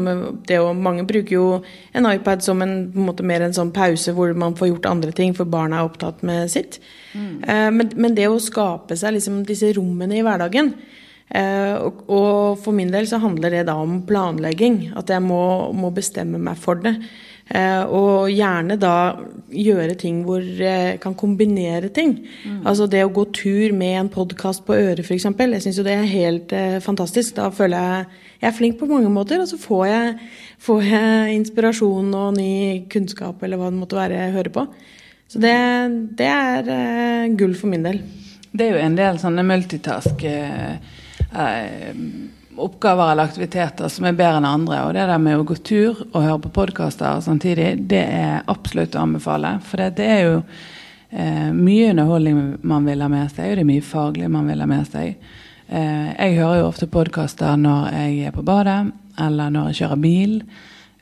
det 0.44 0.58
å 0.60 0.74
Mange 0.76 1.06
bruker 1.08 1.38
jo 1.38 1.46
en 1.96 2.08
iPad 2.10 2.44
som 2.44 2.60
en, 2.64 2.74
på 2.92 3.00
en 3.00 3.08
måte 3.08 3.24
mer 3.26 3.46
en 3.46 3.56
sånn 3.56 3.72
pause 3.76 4.12
hvor 4.16 4.34
man 4.36 4.58
får 4.58 4.74
gjort 4.74 4.90
andre 4.92 5.16
ting, 5.16 5.32
for 5.36 5.48
barna 5.48 5.80
er 5.80 5.88
opptatt 5.88 6.20
med 6.26 6.52
sitt. 6.52 6.76
Mm. 7.14 7.32
Eh, 7.40 7.70
men, 7.78 7.96
men, 7.96 8.18
det 8.18 8.28
å 8.28 8.36
skape 8.42 8.98
seg 9.00 9.16
liksom 9.16 9.40
disse 9.48 9.72
rommene 9.78 10.20
i 10.20 10.24
hverdagen 10.26 10.74
eh, 10.74 11.05
og, 11.34 12.04
og, 12.06 12.58
for 12.62 12.72
min 12.76 12.92
del 12.92 13.08
så 13.10 13.18
handler 13.18 13.50
det 13.50 13.64
da 13.68 13.74
om 13.82 13.98
planlegging. 14.06 14.92
At 14.96 15.10
jeg 15.10 15.24
må, 15.24 15.72
må 15.74 15.90
bestemme 15.94 16.38
meg 16.38 16.60
for 16.60 16.78
det. 16.84 16.94
Eh, 17.46 17.82
og 17.94 18.26
gjerne 18.32 18.74
da 18.78 18.94
gjøre 19.54 19.94
ting 19.98 20.24
hvor 20.26 20.42
jeg 20.42 20.98
kan 21.02 21.14
kombinere 21.18 21.92
ting. 21.94 22.16
Mm. 22.42 22.62
Altså 22.66 22.88
det 22.90 23.04
å 23.06 23.12
gå 23.14 23.28
tur 23.34 23.74
med 23.76 24.00
en 24.00 24.10
podkast 24.10 24.64
på 24.66 24.74
øret, 24.74 25.04
f.eks. 25.06 25.28
Jeg 25.30 25.62
syns 25.62 25.78
jo 25.78 25.86
det 25.86 25.94
er 25.94 26.10
helt 26.10 26.54
eh, 26.56 26.78
fantastisk. 26.82 27.36
Da 27.38 27.52
føler 27.54 27.78
jeg 27.78 28.22
jeg 28.36 28.50
er 28.50 28.56
flink 28.56 28.76
på 28.76 28.88
mange 28.90 29.08
måter, 29.08 29.40
og 29.40 29.48
så 29.48 29.56
får 29.56 29.86
jeg, 29.88 30.10
får 30.60 30.82
jeg 30.84 31.36
inspirasjon 31.38 32.10
og 32.18 32.36
ny 32.36 32.50
kunnskap 32.92 33.40
eller 33.42 33.56
hva 33.56 33.70
det 33.72 33.80
måtte 33.80 33.96
være 33.96 34.18
jeg 34.18 34.34
hører 34.34 34.52
på. 34.52 34.66
Så 35.26 35.40
det, 35.42 35.56
det 36.18 36.28
er 36.28 36.68
eh, 36.74 37.30
gull 37.38 37.56
for 37.56 37.72
min 37.72 37.86
del. 37.86 38.02
Det 38.52 38.66
er 38.66 38.76
jo 38.76 38.84
en 38.84 38.98
del 38.98 39.18
sånne 39.20 39.44
multitask 39.46 40.22
eh, 40.28 40.76
eh 41.32 41.94
oppgaver 42.58 43.12
eller 43.12 43.22
aktiviteter 43.22 43.88
som 43.88 44.06
er 44.06 44.16
bedre 44.16 44.40
enn 44.40 44.48
andre. 44.48 44.80
Og 44.86 44.94
det 44.96 45.06
der 45.08 45.20
med 45.22 45.40
å 45.40 45.46
gå 45.46 45.56
tur 45.60 46.02
og 46.06 46.22
høre 46.22 46.40
på 46.46 46.52
podkaster 46.60 47.20
samtidig, 47.24 47.72
det 47.90 48.02
er 48.02 48.46
absolutt 48.50 48.96
å 48.96 49.04
anbefale. 49.04 49.56
For 49.66 49.82
det, 49.82 49.90
det 50.00 50.06
er 50.12 50.22
jo 50.24 50.36
eh, 51.10 51.50
mye 51.52 51.90
underholdning 51.92 52.40
man 52.66 52.88
vil 52.88 53.04
ha 53.04 53.10
med 53.12 53.32
seg, 53.32 53.50
og 53.50 53.58
det 53.58 53.66
er 53.66 53.72
mye 53.72 53.90
faglig 53.90 54.30
man 54.32 54.48
vil 54.50 54.64
ha 54.64 54.70
med 54.70 54.88
seg. 54.92 55.28
Eh, 55.66 56.08
jeg 56.14 56.38
hører 56.38 56.62
jo 56.62 56.70
ofte 56.70 56.90
podkaster 56.90 57.60
når 57.60 57.90
jeg 57.98 58.30
er 58.30 58.36
på 58.36 58.46
badet, 58.46 58.80
eller 59.26 59.52
når 59.52 59.70
jeg 59.70 59.82
kjører 59.82 60.02
bil. 60.06 60.38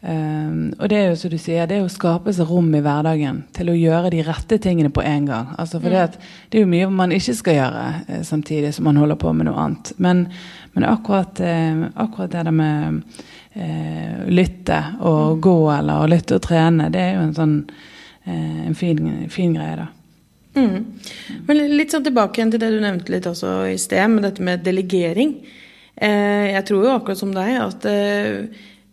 Um, 0.05 0.75
og 0.77 0.91
det 0.93 0.97
er 0.99 1.07
jo 1.09 1.17
som 1.17 1.31
du 1.33 1.39
sier, 1.41 1.65
det 1.65 1.79
er 1.79 1.85
å 1.87 1.93
skape 1.93 2.33
seg 2.37 2.51
rom 2.51 2.67
i 2.77 2.81
hverdagen 2.85 3.39
til 3.57 3.71
å 3.73 3.77
gjøre 3.79 4.11
de 4.13 4.19
rette 4.27 4.59
tingene 4.61 4.91
på 4.93 5.01
en 5.01 5.29
gang. 5.31 5.55
Altså 5.57 5.79
for 5.79 5.89
mm. 5.89 5.95
det, 5.97 6.27
det, 6.51 6.59
er 6.59 6.67
jo 6.67 6.73
mye 6.75 6.89
man 6.93 7.15
ikke 7.17 7.35
skal 7.39 7.57
gjøre 7.57 7.85
eh, 8.03 8.21
samtidig 8.29 8.75
som 8.77 8.85
man 8.85 9.01
holder 9.01 9.17
på 9.23 9.33
med 9.33 9.49
noe 9.49 9.63
annet. 9.63 9.95
Men, 10.05 10.27
men 10.75 10.87
akkurat, 10.91 11.41
eh, 11.41 11.87
akkurat, 12.05 12.35
det 12.35 12.43
der 12.51 12.57
med 12.59 13.01
eh, 13.57 14.27
lytte 14.29 14.83
og 14.99 15.39
mm. 15.39 15.41
gå 15.49 15.57
eller 15.79 16.03
å 16.03 16.13
lytte 16.13 16.37
og 16.37 16.45
trene, 16.51 16.91
det 16.93 17.01
er 17.07 17.17
jo 17.17 17.25
en 17.25 17.35
sånn 17.41 17.57
en 18.25 18.73
fin, 18.73 19.01
fin, 19.29 19.51
greie, 19.53 19.75
da. 19.77 19.89
Mm. 20.57 21.43
Men 21.45 21.59
litt 21.77 21.93
sånn 21.93 22.07
tilbake 22.07 22.41
igjen 22.41 22.55
til 22.55 22.63
det 22.63 22.71
du 22.73 22.79
nevnte 22.81 23.13
litt 23.13 23.27
også 23.29 23.67
i 23.69 23.75
sted, 23.77 24.01
med 24.09 24.25
dette 24.25 24.41
med 24.41 24.63
delegering. 24.65 25.35
jeg 26.01 26.63
tror 26.65 26.87
jo 26.87 26.95
akkurat 26.95 27.21
som 27.21 27.35
deg 27.37 27.59
at 27.61 27.85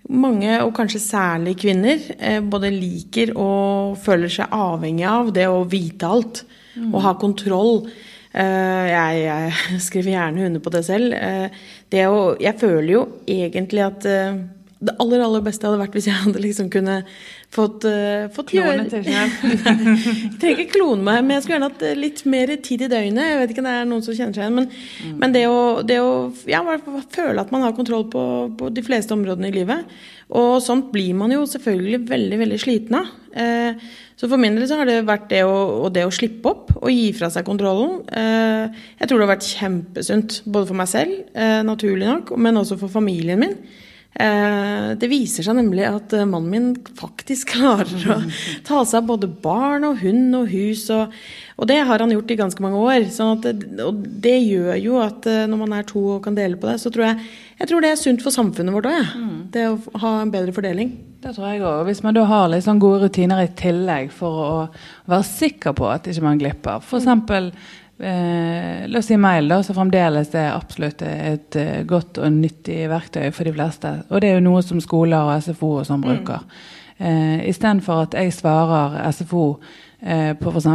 mange, 0.09 0.53
og 0.63 0.73
kanskje 0.75 1.01
særlig 1.03 1.57
kvinner, 1.61 1.99
eh, 2.17 2.39
både 2.41 2.71
liker 2.73 3.35
og 3.35 3.97
føler 4.01 4.31
seg 4.31 4.55
avhengig 4.55 5.05
av 5.07 5.33
det 5.35 5.47
å 5.47 5.65
vite 5.69 6.07
alt. 6.07 6.43
Mm. 6.75 6.93
Og 6.93 7.01
ha 7.03 7.13
kontroll. 7.19 7.85
Eh, 8.31 8.87
jeg, 8.91 9.21
jeg, 9.27 9.53
skriver 9.87 10.15
gjerne 10.15 10.47
under 10.47 10.63
på 10.63 10.73
det 10.73 10.85
selv. 10.87 11.13
Det 11.91 12.07
å, 12.07 12.33
jeg 12.39 12.59
føler 12.59 12.91
jo 12.95 13.05
egentlig 13.27 13.85
at 13.85 14.09
det 14.81 14.95
aller 14.97 15.21
aller 15.21 15.43
beste 15.45 15.67
hadde 15.67 15.77
vært 15.77 15.93
hvis 15.93 16.07
jeg 16.09 16.17
hadde 16.23 16.41
liksom 16.41 16.71
kunne 16.73 17.03
fått, 17.51 17.85
uh, 17.87 18.29
fått 18.31 18.53
selv? 18.53 19.07
jeg 19.07 19.31
trenger 20.39 20.63
ikke 20.63 20.77
klone 20.77 21.03
meg, 21.03 21.19
men 21.25 21.35
jeg 21.35 21.43
skulle 21.43 21.57
gjerne 21.57 21.69
hatt 21.71 21.83
eh, 21.87 21.97
litt 21.99 22.23
mer 22.31 22.53
tid 22.63 22.85
i 22.85 22.89
døgnet. 22.91 23.27
Jeg 23.27 23.41
vet 23.41 23.53
ikke 23.53 23.63
om 23.63 23.67
det 23.67 23.73
er 23.75 23.89
noen 23.89 24.05
som 24.05 24.15
kjenner 24.15 24.37
seg 24.37 24.45
igjen, 24.45 24.59
men, 24.59 24.69
mm. 24.71 25.17
men 25.19 25.35
det 25.35 25.43
å, 25.51 25.57
det 25.87 25.99
å 26.03 26.13
ja, 26.49 26.61
føle 27.11 27.43
at 27.43 27.51
man 27.53 27.65
har 27.67 27.75
kontroll 27.77 28.07
på, 28.11 28.23
på, 28.59 28.71
de 28.71 28.85
fleste 28.85 29.15
områdene 29.17 29.51
i 29.51 29.57
livet. 29.59 29.91
Og 30.31 30.61
sånt 30.63 30.93
blir 30.93 31.11
man 31.17 31.33
jo 31.35 31.43
selvfølgelig 31.49 32.05
veldig 32.07 32.39
veldig 32.45 32.61
sliten 32.61 33.01
av. 33.01 33.11
Uh, 33.35 33.91
så 34.19 34.29
for 34.29 34.39
min 34.39 34.55
del 34.55 34.67
så 34.69 34.77
har 34.79 34.87
det 34.87 35.01
vært 35.07 35.27
det 35.31 35.43
å, 35.47 35.89
det 35.91 36.05
å, 36.07 36.13
slippe 36.13 36.51
opp 36.51 36.75
og 36.77 36.89
gi 36.93 37.09
fra 37.17 37.31
seg 37.33 37.47
kontrollen. 37.47 38.03
Jeg 38.05 39.07
tror 39.09 39.17
det 39.17 39.25
har 39.25 39.31
vært 39.31 39.47
kjempesunt, 39.47 40.35
både 40.45 40.69
for 40.69 40.77
meg 40.77 40.89
selv, 40.91 41.23
naturlig 41.65 42.05
nok, 42.05 42.35
men 42.37 42.59
også 42.61 42.77
for 42.77 42.93
familien 42.93 43.41
min. 43.41 43.55
Eh, 44.11 44.87
det 44.99 45.07
viser 45.07 45.45
seg 45.45 45.55
nemlig 45.55 45.85
at 45.87 46.11
eh, 46.17 46.27
mannen 46.27 46.51
min 46.51 46.97
faktisk 46.99 47.51
klarer 47.55 48.09
å 48.11 48.17
ta 48.67 48.81
seg 48.83 48.99
av 48.99 49.07
både 49.07 49.29
barn 49.31 49.87
og 49.87 50.01
hund 50.03 50.35
og 50.35 50.49
hus, 50.51 50.83
og, 50.91 51.13
og, 51.55 51.63
det 51.69 51.79
har 51.87 52.03
han 52.03 52.11
gjort 52.11 52.33
i 52.33 52.39
ganske 52.41 52.65
mange 52.65 52.81
år. 52.81 53.07
Sånn 53.13 53.37
at, 53.37 53.47
og 53.85 54.01
det 54.25 54.35
gjør 54.43 54.75
jo 54.81 54.99
at 54.99 55.29
eh, 55.31 55.45
når 55.47 55.63
man 55.63 55.77
er 55.77 55.87
to 55.87 56.03
og 56.17 56.25
kan 56.25 56.35
dele 56.35 56.59
på 56.59 56.67
det, 56.67 56.75
så 56.83 56.91
tror 56.91 57.07
jeg, 57.07 57.29
jeg 57.61 57.71
tror 57.71 57.85
det 57.85 57.93
er 57.93 58.01
sunt 58.03 58.25
for 58.25 58.35
samfunnet 58.35 58.75
vårt 58.75 58.91
òg, 58.91 58.99
ja. 58.99 59.07
Mm. 59.15 59.39
det 59.53 59.65
å 59.69 59.79
ha 60.03 60.13
en 60.19 60.33
bedre 60.33 60.55
fordeling. 60.55 60.91
Det 61.21 61.35
tror 61.35 61.47
jeg 61.47 61.61
òg. 61.61 61.83
Hvis 61.85 62.01
man 62.03 62.15
da 62.17 62.25
har 62.25 62.47
litt 62.49 62.65
sånn 62.65 62.81
gode 62.81 63.05
rutiner 63.05 63.43
i 63.45 63.51
tillegg 63.55 64.09
for 64.15 64.41
å 64.41 64.53
være 65.11 65.27
sikker 65.27 65.75
på 65.77 65.85
at 65.87 66.09
ikke 66.09 66.25
man 66.25 66.41
glipper. 66.41 66.81
F.eks. 66.81 67.07
Eh, 68.01 68.87
la 68.89 68.99
oss 68.99 69.09
si 69.11 69.17
mail, 69.21 69.47
da, 69.51 69.61
som 69.63 69.77
fremdeles 69.77 70.33
er 70.33 70.55
absolutt 70.55 71.03
et 71.05 71.57
uh, 71.59 71.81
godt 71.85 72.17
og 72.17 72.31
nyttig 72.33 72.83
verktøy 72.89 73.27
for 73.35 73.45
de 73.45 73.53
fleste. 73.53 73.91
Og 74.09 74.23
det 74.23 74.31
er 74.31 74.39
jo 74.39 74.45
noe 74.47 74.63
som 74.65 74.81
skoler 74.81 75.21
og 75.21 75.43
SFO 75.45 75.75
og 75.79 75.89
sånn 75.89 76.01
mm. 76.01 76.07
bruker. 76.07 76.45
Mm. 76.45 76.77
Eh, 77.01 77.49
Istedenfor 77.49 78.03
at 78.05 78.13
jeg 78.13 78.33
svarer 78.35 78.99
SFO 79.11 79.45
eh, 80.01 80.33
på 80.37 80.51
f.eks. 80.53 80.67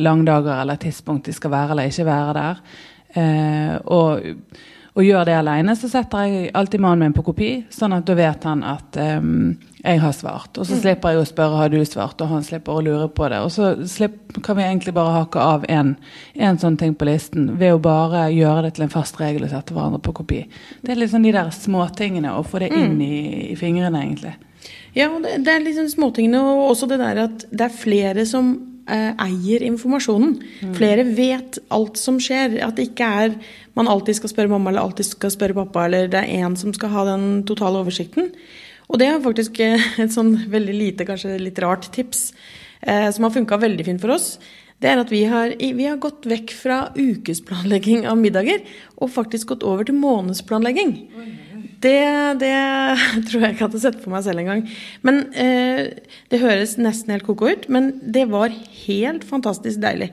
langdager 0.00 0.62
eller 0.62 0.80
tidspunkt 0.80 1.28
de 1.28 1.34
skal 1.36 1.52
være 1.52 1.74
eller 1.74 1.90
ikke 1.90 2.06
være 2.08 2.36
der. 2.38 2.62
Eh, 3.20 3.74
og 3.84 4.22
og 4.98 5.06
gjør 5.06 5.28
det 5.28 5.34
alene, 5.38 5.76
så 5.78 5.86
setter 5.86 6.26
jeg 6.26 6.48
alltid 6.58 6.82
mannen 6.82 7.06
min 7.06 7.14
på 7.14 7.22
kopi, 7.28 7.52
sånn 7.70 7.92
at 7.94 8.06
da 8.08 8.16
vet 8.18 8.42
han 8.48 8.64
at 8.66 8.96
um, 8.98 9.52
jeg 9.78 10.00
har 10.02 10.14
svart. 10.16 10.58
Og 10.58 10.66
så 10.66 10.74
mm. 10.74 10.80
slipper 10.82 11.14
jeg 11.14 11.20
å 11.20 11.28
spørre 11.28 11.60
har 11.60 11.70
du 11.70 11.76
svart, 11.86 12.18
og 12.24 12.32
han 12.32 12.42
slipper 12.42 12.80
å 12.80 12.82
lure 12.82 13.06
på 13.14 13.28
det. 13.30 13.38
Og 13.46 13.52
så 13.54 13.70
slipper, 13.86 14.40
kan 14.42 14.58
vi 14.58 14.64
egentlig 14.66 14.96
bare 14.96 15.20
hake 15.20 15.44
av 15.44 15.68
en, 15.70 15.92
en 16.34 16.58
sånn 16.58 16.80
ting 16.80 16.96
på 16.98 17.06
listen 17.06 17.52
ved 17.60 17.76
å 17.76 17.82
bare 17.84 18.24
gjøre 18.34 18.66
det 18.66 18.72
til 18.74 18.88
en 18.88 18.92
fast 18.96 19.20
regel 19.22 19.46
og 19.46 19.54
sette 19.54 19.76
hverandre 19.76 20.02
på 20.02 20.16
kopi. 20.18 20.42
Det 20.82 20.96
er 20.96 20.98
liksom 20.98 21.22
de 21.22 21.36
der 21.36 21.54
småtingene, 21.54 22.34
å 22.34 22.42
få 22.42 22.64
det 22.64 22.72
inn 22.74 22.98
mm. 22.98 23.06
i, 23.06 23.22
i 23.52 23.56
fingrene, 23.60 24.02
egentlig. 24.02 24.34
Ja, 24.98 25.12
det, 25.22 25.36
det 25.46 25.54
er 25.54 25.62
liksom 25.62 25.86
småtingene, 25.94 26.42
og 26.42 26.72
også 26.72 26.90
det 26.90 26.98
der 27.04 27.22
at 27.28 27.46
det 27.52 27.70
er 27.70 27.80
flere 27.86 28.26
som 28.26 28.50
eh, 28.88 29.10
eier 29.24 29.64
informasjonen. 29.68 30.36
Mm. 30.62 30.74
Flere 30.78 31.04
vet 31.16 31.60
alt 31.74 32.00
som 32.00 32.18
skjer. 32.22 32.58
At 32.66 32.78
det 32.78 32.90
ikke 32.90 33.08
er 33.22 33.34
man 33.78 33.90
alltid 33.90 34.18
skal 34.18 34.32
spørre 34.32 34.50
mamma 34.50 34.72
eller 34.72 34.88
alltid 34.88 35.06
skal 35.06 35.30
spørre 35.30 35.54
pappa, 35.54 35.84
eller 35.86 36.08
det 36.10 36.24
er 36.24 36.42
én 36.42 36.56
som 36.58 36.72
skal 36.74 36.90
ha 36.96 37.04
den 37.12 37.44
totale 37.46 37.78
oversikten. 37.84 38.32
Og 38.88 38.98
det 39.00 39.10
er 39.10 39.20
faktisk 39.24 39.60
eh, 39.62 39.90
et 40.02 40.14
sånn 40.14 40.34
veldig 40.50 40.76
lite, 40.76 41.06
kanskje 41.08 41.36
litt 41.40 41.60
rart 41.62 41.90
tips 41.94 42.32
eh, 42.80 43.08
som 43.14 43.26
har 43.26 43.34
funka 43.36 43.60
veldig 43.60 43.86
fint 43.86 44.02
for 44.02 44.16
oss. 44.16 44.32
Det 44.78 44.90
er 44.92 45.00
at 45.02 45.10
vi 45.10 45.24
har, 45.26 45.52
vi 45.58 45.86
har, 45.88 45.98
gått 45.98 46.26
vekk 46.30 46.52
fra 46.54 46.78
ukesplanlegging 46.94 48.04
av 48.06 48.18
middager 48.20 48.62
og 49.02 49.10
faktisk 49.10 49.50
gått 49.50 49.66
over 49.66 49.88
til 49.88 49.98
månedsplanlegging. 49.98 50.92
Det, 51.82 52.00
det 52.42 52.54
tror 53.28 53.44
jeg 53.44 53.54
ikke 53.54 53.68
hadde 53.68 53.84
sett 53.84 54.02
for 54.02 54.14
meg 54.14 54.26
selv 54.26 54.42
engang. 54.42 54.66
Men 55.06 55.24
eh, 55.36 55.94
Det 56.30 56.42
høres 56.42 56.76
nesten 56.80 57.14
helt 57.14 57.26
ko-ko 57.28 57.52
ut, 57.52 57.70
men 57.72 57.94
det 58.02 58.28
var 58.32 58.52
helt 58.86 59.26
fantastisk 59.28 59.82
deilig. 59.82 60.12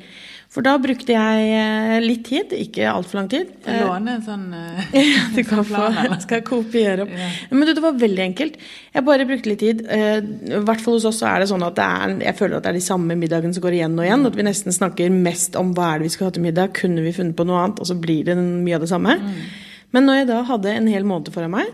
For 0.55 0.63
da 0.63 0.77
brukte 0.79 1.11
jeg 1.11 1.47
eh, 1.51 1.97
litt 1.99 2.21
tid, 2.29 2.53
ikke 2.55 2.87
altfor 2.87 3.19
lang 3.19 3.25
tid. 3.31 3.49
Låne 3.65 4.13
en 4.15 4.21
sånn 4.23 4.45
uh, 4.55 5.25
du 5.35 5.41
kan 5.43 5.65
få, 5.67 5.89
skal 6.23 6.45
kopiere 6.47 7.03
opp. 7.03 7.11
Yeah. 7.11 7.41
Men 7.51 7.67
du, 7.67 7.73
det 7.75 7.83
var 7.83 7.97
veldig 7.99 8.23
enkelt. 8.29 8.55
Jeg 8.95 9.07
bare 9.09 9.27
brukte 9.27 9.51
litt 9.51 9.59
tid. 9.65 9.83
Uh, 9.89 10.21
I 10.23 10.63
hvert 10.63 10.83
fall 10.85 10.95
hos 10.95 11.09
oss 11.09 11.19
så 11.19 11.27
er 11.33 11.43
det 11.43 11.49
sånn 11.51 11.65
at 11.67 11.75
det 11.75 11.89
er, 11.97 12.15
jeg 12.29 12.39
føler 12.39 12.55
at 12.55 12.69
det 12.69 12.71
er 12.71 12.79
de 12.79 12.85
samme 12.87 13.19
middagene 13.19 13.57
som 13.57 13.65
går 13.65 13.81
igjen 13.81 13.99
og 13.99 14.07
igjen. 14.07 14.25
At 14.31 14.39
vi 14.39 14.47
nesten 14.47 14.79
snakker 14.79 15.19
mest 15.27 15.59
om 15.59 15.75
hva 15.75 15.91
er 15.91 15.99
det 15.99 16.07
vi 16.07 16.15
skal 16.15 16.29
ha 16.29 16.37
til 16.37 16.47
middag. 16.47 16.71
Kunne 16.79 17.03
vi 17.03 17.15
funnet 17.19 17.35
på 17.35 17.49
noe 17.49 17.59
annet? 17.65 17.83
Og 17.83 17.91
så 17.91 17.99
blir 17.99 18.23
det 18.29 18.39
mye 18.39 18.79
av 18.79 18.87
det 18.87 18.93
samme. 18.93 19.19
Mm. 19.19 19.64
Men 19.95 20.09
når 20.09 20.19
jeg 20.19 20.31
da 20.33 20.41
hadde 20.49 20.73
en 20.75 20.89
hel 20.91 21.07
måned 21.07 21.31
foran 21.35 21.55
meg, 21.55 21.71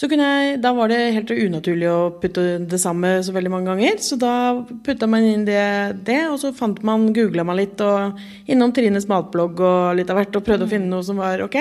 Så 0.00 0.08
kunne 0.08 0.24
jeg, 0.24 0.60
Da 0.62 0.72
var 0.72 0.88
det 0.88 1.12
helt 1.12 1.30
unaturlig 1.30 1.88
å 1.90 2.12
putte 2.22 2.64
det 2.64 2.78
samme 2.80 3.18
så 3.20 3.34
veldig 3.34 3.50
mange 3.52 3.68
ganger. 3.68 3.98
Så 4.00 4.16
da 4.16 4.62
putta 4.86 5.06
man 5.06 5.26
inn 5.26 5.44
det, 5.44 5.60
det 6.06 6.22
og 6.30 6.38
så 6.40 6.54
fant 6.56 6.80
man, 6.82 7.10
googla 7.12 7.44
man 7.44 7.58
litt 7.58 7.80
og 7.84 8.16
innom 8.48 8.72
Trines 8.72 9.08
matblogg 9.10 9.60
og 9.60 9.98
litt 9.98 10.08
av 10.08 10.16
hvert 10.16 10.38
og 10.38 10.46
prøvde 10.46 10.64
å 10.64 10.70
finne 10.70 10.88
noe 10.88 11.04
som 11.04 11.20
var 11.20 11.44
ok. 11.44 11.58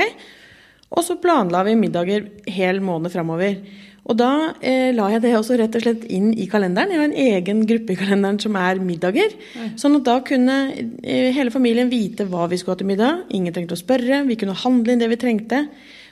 Og 0.95 1.04
så 1.04 1.19
planla 1.22 1.65
vi 1.67 1.76
middager 1.76 2.30
hel 2.48 2.80
måned 2.82 3.12
framover. 3.12 3.60
Og 4.10 4.17
da 4.17 4.32
eh, 4.65 4.89
la 4.95 5.12
jeg 5.13 5.22
det 5.22 5.36
også 5.38 5.60
rett 5.60 5.76
og 5.78 5.84
slett 5.84 6.08
inn 6.10 6.32
i 6.34 6.48
kalenderen. 6.50 6.89
Jeg 6.89 7.02
har 7.02 7.10
en 7.12 7.19
egen 7.36 7.62
gruppe 7.69 7.93
i 7.93 8.00
kalenderen 8.00 8.39
som 8.41 8.56
er 8.58 8.80
middager. 8.82 9.36
Sånn 9.78 10.00
at 10.00 10.08
da 10.08 10.15
kunne 10.26 10.58
eh, 11.04 11.30
hele 11.36 11.54
familien 11.54 11.91
vite 11.91 12.26
hva 12.30 12.48
vi 12.50 12.58
skulle 12.58 12.78
ha 12.78 12.82
til 12.82 12.89
middag. 12.89 13.28
Ingen 13.38 13.54
trengte 13.54 13.78
å 13.78 13.84
spørre. 13.84 14.24
Vi 14.32 14.39
kunne 14.39 14.58
handle 14.63 14.95
inn 14.95 15.04
det 15.04 15.12
vi 15.12 15.19
trengte. 15.22 15.65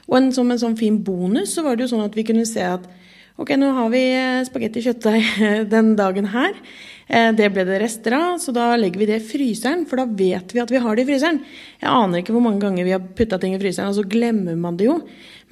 Og 0.08 0.20
en, 0.20 0.32
som 0.36 0.50
en 0.52 0.62
sånn 0.62 0.78
fin 0.80 0.98
bonus 1.04 1.56
så 1.56 1.66
var 1.66 1.76
det 1.76 1.86
jo 1.86 1.94
sånn 1.96 2.06
at 2.08 2.16
vi 2.16 2.26
kunne 2.28 2.48
se 2.48 2.64
at 2.64 2.86
ok, 3.38 3.54
nå 3.60 3.72
har 3.76 3.90
vi 3.94 4.04
eh, 4.18 4.44
spagetti 4.48 4.84
kjøttdeig 4.86 5.68
den 5.74 5.96
dagen 6.00 6.30
her. 6.34 6.56
Eh, 7.08 7.30
det 7.38 7.52
ble 7.54 7.64
det 7.68 7.80
rester 7.84 8.16
av, 8.18 8.38
så 8.42 8.54
da 8.56 8.72
legger 8.80 9.04
vi 9.04 9.10
det 9.12 9.20
i 9.22 9.28
fryseren, 9.28 9.86
for 9.88 10.02
da 10.02 10.08
vet 10.10 10.56
vi 10.56 10.64
at 10.64 10.72
vi 10.74 10.82
har 10.84 10.98
det 10.98 11.06
i 11.06 11.10
fryseren. 11.12 11.42
Jeg 11.84 11.92
aner 11.92 12.24
ikke 12.24 12.36
hvor 12.36 12.44
mange 12.44 12.64
ganger 12.64 12.88
vi 12.88 12.96
har 12.96 13.04
putta 13.20 13.40
ting 13.42 13.56
i 13.56 13.62
fryseren, 13.62 13.92
og 13.94 14.00
så 14.00 14.08
glemmer 14.08 14.58
man 14.60 14.80
det 14.80 14.90
jo. 14.90 14.98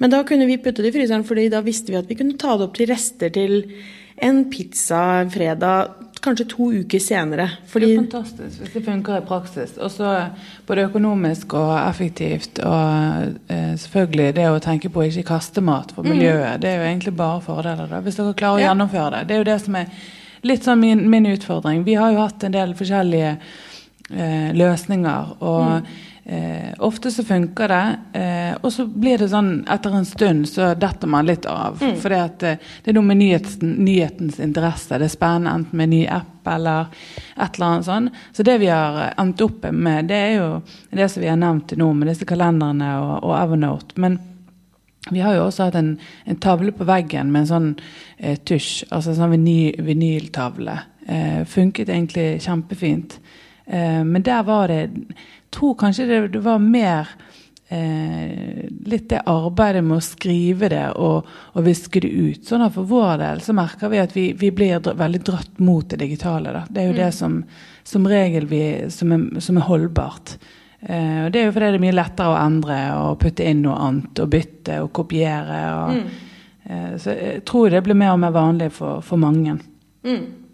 Men 0.02 0.12
da 0.12 0.24
kunne 0.28 0.48
vi 0.48 0.58
putte 0.60 0.84
det 0.84 0.92
i 0.92 0.96
fryseren, 0.98 1.24
fordi 1.28 1.46
da 1.52 1.62
visste 1.64 1.94
vi 1.94 2.00
at 2.00 2.10
vi 2.10 2.18
kunne 2.18 2.36
ta 2.40 2.56
det 2.56 2.68
opp 2.68 2.76
til 2.76 2.90
rester 2.90 3.32
til 3.32 3.62
en 4.16 4.44
pizza 4.50 5.28
fredag 5.30 5.88
kanskje 6.26 6.46
to 6.50 6.70
uker 6.72 6.98
senere. 6.98 7.48
Fordi 7.70 7.86
det 7.86 7.94
er 7.94 8.00
fantastisk 8.02 8.62
hvis 8.62 8.72
det 8.74 8.82
funker 8.86 9.20
i 9.20 9.24
praksis. 9.26 9.76
Også 9.78 10.14
både 10.66 10.86
økonomisk 10.88 11.54
og 11.58 11.74
effektivt. 11.78 12.58
Og 12.66 13.52
eh, 13.52 13.74
selvfølgelig 13.82 14.32
det 14.38 14.48
å 14.50 14.62
tenke 14.62 14.90
på 14.90 15.04
å 15.04 15.06
ikke 15.06 15.26
kaste 15.30 15.62
mat 15.64 15.94
for 15.94 16.06
mm. 16.06 16.12
miljøet. 16.14 16.56
Mm. 16.56 16.64
Det 16.64 16.72
er 16.72 16.80
jo 16.80 16.88
egentlig 16.88 17.14
bare 17.20 17.44
fordeler, 17.44 17.92
da, 17.92 18.02
hvis 18.02 18.18
dere 18.18 18.34
klarer 18.38 18.58
å 18.58 18.64
ja. 18.64 18.72
gjennomføre 18.72 19.12
det. 19.14 19.22
Det 19.28 19.36
er 19.36 19.42
jo 19.42 19.48
det 19.50 19.60
som 19.68 19.78
er 19.82 20.02
litt 20.46 20.66
sånn 20.66 20.82
min, 20.82 21.06
min 21.10 21.30
utfordring. 21.30 21.86
Vi 21.86 21.96
har 21.98 22.14
jo 22.14 22.24
hatt 22.24 22.46
en 22.46 22.56
del 22.56 22.74
forskjellige 22.78 23.32
eh, 23.36 24.52
løsninger. 24.56 25.38
og 25.40 25.64
mm 25.76 26.04
Eh, 26.28 26.74
ofte 26.78 27.10
så 27.10 27.24
funker 27.24 27.68
det, 27.68 27.96
eh, 28.12 28.56
og 28.60 28.72
så 28.72 28.86
blir 28.86 29.18
det 29.18 29.28
sånn 29.30 29.60
etter 29.70 29.92
en 29.94 30.08
stund 30.08 30.48
så 30.50 30.72
detter 30.74 31.06
man 31.06 31.28
litt 31.28 31.46
av. 31.46 31.78
Mm. 31.78 31.92
For 32.02 32.14
eh, 32.16 32.32
det 32.40 32.90
er 32.90 32.96
noe 32.96 33.06
med 33.06 33.20
nyheten, 33.20 33.76
nyhetens 33.86 34.40
interesse. 34.42 34.98
Det 34.98 35.06
er 35.06 35.12
spennende 35.12 35.52
enten 35.54 35.78
med 35.78 35.86
en 35.86 35.94
ny 35.94 36.00
app 36.10 36.50
eller 36.50 36.90
et 37.36 37.60
eller 37.60 37.66
annet 37.68 37.86
sånn. 37.86 38.10
Så 38.34 38.42
det 38.42 38.58
vi 38.58 38.72
har 38.72 39.12
endt 39.14 39.44
opp 39.46 39.68
med, 39.70 40.10
det 40.10 40.18
er 40.18 40.34
jo 40.40 40.50
det 40.98 41.06
som 41.12 41.22
vi 41.22 41.30
har 41.30 41.38
nevnt 41.38 41.76
nå, 41.78 41.92
med 41.94 42.10
disse 42.10 42.26
kalenderne 42.26 42.90
og, 43.04 43.14
og 43.20 43.36
Evernote. 43.38 43.94
Men 44.02 44.18
vi 45.10 45.22
har 45.22 45.38
jo 45.38 45.46
også 45.46 45.70
hatt 45.70 45.78
en, 45.78 45.94
en 46.26 46.42
tavle 46.42 46.74
på 46.74 46.90
veggen 46.90 47.30
med 47.30 47.44
en 47.44 47.50
sånn 47.54 47.72
eh, 48.18 48.34
tusj, 48.42 48.88
altså 48.90 49.14
en 49.14 49.20
sånn 49.22 49.34
vinyl, 49.38 49.78
vinyltavle. 49.86 50.80
Eh, 51.06 51.42
funket 51.46 51.86
egentlig 51.86 52.32
kjempefint. 52.42 53.20
Eh, 53.66 54.02
men 54.02 54.22
der 54.26 54.42
var 54.42 54.74
det 54.74 54.90
tror 55.56 55.76
kanskje 55.80 56.06
det, 56.10 56.20
det 56.36 56.42
var 56.44 56.62
mer 56.62 57.10
eh, 57.68 58.66
litt 58.86 59.08
det 59.10 59.22
arbeidet 59.26 59.84
med 59.84 59.98
å 59.98 60.04
skrive 60.04 60.68
det 60.72 60.84
og, 60.94 61.26
og, 61.52 61.62
viske 61.66 62.00
det 62.04 62.10
ut. 62.10 62.44
Sånn 62.46 62.66
at 62.66 62.74
For 62.76 62.88
vår 62.88 63.16
del 63.22 63.42
så 63.44 63.56
merker 63.56 63.92
vi 63.92 64.02
at 64.02 64.14
vi, 64.16 64.28
vi 64.38 64.52
blir 64.54 64.84
veldig 64.86 65.22
dratt 65.26 65.58
mot 65.58 65.88
det 65.90 66.00
digitale. 66.02 66.54
Da. 66.54 66.66
Det 66.68 66.82
er 66.82 66.90
jo 66.90 66.94
mm. 66.96 67.00
det 67.00 67.10
som, 67.16 67.40
som 67.84 68.08
regel 68.10 68.48
vi, 68.50 68.62
som, 68.94 69.12
er, 69.16 69.26
som 69.44 69.58
er 69.58 69.68
holdbart. 69.70 70.36
Eh, 70.80 71.26
og 71.26 71.32
Det 71.32 71.42
er 71.42 71.48
jo 71.48 71.56
fordi 71.56 71.72
det 71.72 71.80
er 71.80 71.86
mye 71.88 71.98
lettere 71.98 72.32
å 72.32 72.40
endre 72.40 72.80
og 73.00 73.20
putte 73.22 73.46
inn 73.48 73.64
noe 73.66 73.78
annet 73.88 74.24
og 74.24 74.32
bytte 74.32 74.80
og 74.84 74.92
kopiere. 74.96 75.60
Og, 75.80 76.00
mm. 76.00 76.42
eh, 76.70 76.90
så 77.02 77.16
jeg 77.16 77.44
tror 77.48 77.70
det 77.72 77.84
blir 77.86 77.98
mer 77.98 78.14
og 78.14 78.22
mer 78.22 78.34
vanlig 78.36 78.72
for, 78.76 79.02
for 79.04 79.20
mange. 79.20 79.58
Mm. 80.06 80.45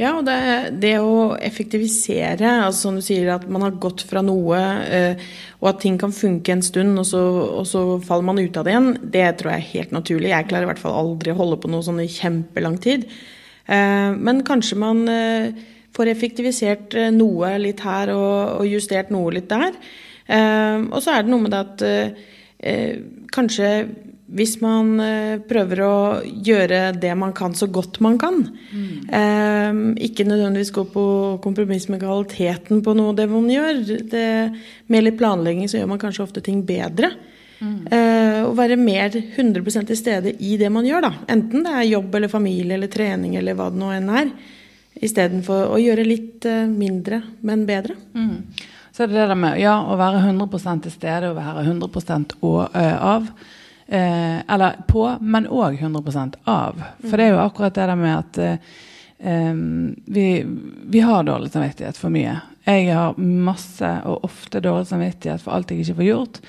Ja, 0.00 0.14
og 0.16 0.24
det, 0.26 0.38
det, 0.82 0.94
å 0.98 1.34
effektivisere, 1.36 2.48
altså 2.64 2.88
som 2.88 2.96
du 2.98 3.04
sier 3.04 3.28
at 3.34 3.44
man 3.52 3.64
har 3.66 3.76
gått 3.82 4.02
fra 4.08 4.22
noe, 4.24 4.60
eh, 4.88 5.26
og 5.60 5.68
at 5.70 5.82
ting 5.84 5.98
kan 6.00 6.14
funke 6.16 6.54
en 6.54 6.64
stund, 6.64 6.96
og 6.98 7.06
så, 7.06 7.20
og 7.60 7.68
så, 7.68 7.82
faller 8.02 8.26
man 8.26 8.40
ut 8.40 8.56
av 8.58 8.66
det 8.66 8.74
igjen, 8.74 8.88
det 9.14 9.26
tror 9.38 9.52
jeg 9.52 9.62
er 9.62 9.70
helt 9.74 9.94
naturlig. 9.94 10.32
Jeg 10.32 10.48
klarer 10.50 10.66
i 10.66 10.72
hvert 10.72 10.82
fall 10.82 10.96
aldri 10.98 11.34
å 11.34 11.38
holde 11.38 11.60
på 11.62 11.70
noe 11.70 11.86
sånn 11.86 12.02
i 12.02 12.10
kjempelang 12.10 12.80
tid. 12.82 13.06
Eh, 13.70 14.10
men 14.16 14.42
kanskje 14.48 14.80
man 14.80 15.04
eh, 15.12 15.62
får 15.96 16.12
effektivisert 16.14 16.96
eh, 16.98 17.12
noe 17.14 17.54
litt 17.62 17.84
her 17.84 18.14
og, 18.16 18.62
og, 18.62 18.66
justert 18.70 19.12
noe 19.14 19.36
litt 19.36 19.50
der. 19.52 19.76
Eh, 20.26 20.78
og 20.88 20.98
så 21.04 21.14
er 21.14 21.26
det 21.26 21.34
noe 21.34 21.44
med 21.44 21.54
det 21.54 21.62
at 21.62 21.86
eh, 21.86 22.96
kanskje 23.32 23.70
hvis 24.32 24.54
man 24.62 24.94
eh, 25.04 25.40
prøver 25.44 25.82
å 25.84 25.96
gjøre 26.24 26.80
det 26.96 27.12
man 27.18 27.34
kan 27.36 27.52
så 27.56 27.68
godt 27.68 28.00
man 28.04 28.16
kan, 28.20 28.38
mm. 28.48 28.94
eh, 29.12 29.80
ikke 30.08 30.26
nødvendigvis 30.28 30.72
gå 30.72 30.86
på 30.94 31.04
kompromiss 31.44 31.88
med 31.92 32.00
kvaliteten 32.04 32.80
på 32.84 32.96
noe 32.96 33.16
det 33.18 33.28
man 33.30 33.50
gjør 33.50 33.84
det, 34.08 34.30
Med 34.92 35.04
litt 35.04 35.20
planlegging 35.20 35.68
så 35.68 35.80
gjør 35.80 35.92
man 35.92 36.00
kanskje 36.00 36.24
ofte 36.24 36.44
ting 36.44 36.64
bedre. 36.64 37.12
Mm. 37.62 37.86
Eh, 37.86 38.48
være 38.58 38.76
mer 38.80 39.14
100% 39.14 39.86
til 39.86 39.98
stede 39.98 40.34
i 40.42 40.56
det 40.58 40.70
man 40.72 40.86
gjør, 40.86 41.06
da. 41.06 41.12
Enten 41.30 41.62
det 41.66 41.76
er 41.78 41.90
jobb 41.92 42.14
eller 42.18 42.32
familie 42.32 42.76
eller 42.76 42.90
trening 42.90 43.36
eller 43.38 43.56
hva 43.58 43.68
det 43.70 43.80
nå 43.80 43.92
enn 43.94 44.10
er. 44.10 44.32
Istedenfor 45.02 45.70
å 45.72 45.80
gjøre 45.80 46.04
litt 46.06 46.46
eh, 46.48 46.66
mindre, 46.68 47.22
men 47.46 47.66
bedre. 47.68 47.96
Mm. 48.16 48.38
Så 48.92 49.04
er 49.04 49.12
det 49.12 49.20
det 49.20 49.28
der 49.30 49.38
med 49.40 49.60
ja, 49.60 49.78
å 49.88 49.96
være 49.96 50.20
100% 50.26 50.84
til 50.84 50.92
stede 50.92 51.30
og 51.30 51.38
være 51.38 51.64
100 51.64 52.34
og, 52.42 52.58
uh, 52.74 52.96
av. 53.14 53.30
Eh, 53.92 54.38
eller 54.48 54.78
på, 54.88 55.04
men 55.20 55.44
òg 55.52 55.76
100 55.76 56.38
av. 56.48 56.78
For 57.04 57.20
det 57.20 57.26
er 57.26 57.34
jo 57.34 57.42
akkurat 57.42 57.74
det 57.76 57.88
der 57.90 57.98
med 58.00 58.14
at 58.16 58.38
eh, 58.40 59.58
vi, 60.16 60.26
vi, 60.94 61.02
har 61.04 61.26
dårlig 61.28 61.52
samvittighet 61.52 62.00
for 62.00 62.14
mye. 62.14 62.38
Jeg 62.64 62.88
har 62.94 63.18
masse 63.20 63.90
og 64.08 64.24
ofte 64.24 64.62
dårlig 64.64 64.88
samvittighet 64.88 65.44
for 65.44 65.52
alt 65.52 65.74
jeg 65.74 65.84
ikke 65.84 65.98
får 66.00 66.08
gjort. 66.08 66.40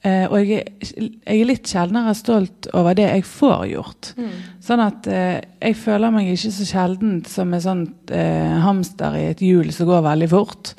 Eh, 0.00 0.26
og 0.28 0.36
jeg 0.40 0.60
er, 0.60 0.68
jeg 0.90 1.38
er, 1.38 1.48
litt 1.48 1.72
sjeldnere 1.72 2.12
stolt 2.16 2.68
over 2.76 2.96
det 2.96 3.08
jeg 3.08 3.24
får 3.28 3.66
gjort. 3.72 4.12
Mm. 4.20 4.30
Sånn 4.68 4.84
at 4.84 5.08
eh, 5.08 5.40
jeg 5.56 5.80
føler 5.80 6.14
meg 6.14 6.30
ikke 6.34 6.52
så 6.56 6.68
sjelden 6.68 7.18
som 7.28 7.52
en 7.56 7.64
sånn 7.64 7.86
eh, 8.12 8.60
hamster 8.64 9.16
i 9.16 9.26
et 9.32 9.44
hjul 9.44 9.72
som 9.76 9.88
går 9.88 10.04
veldig 10.08 10.30
fort. 10.36 10.74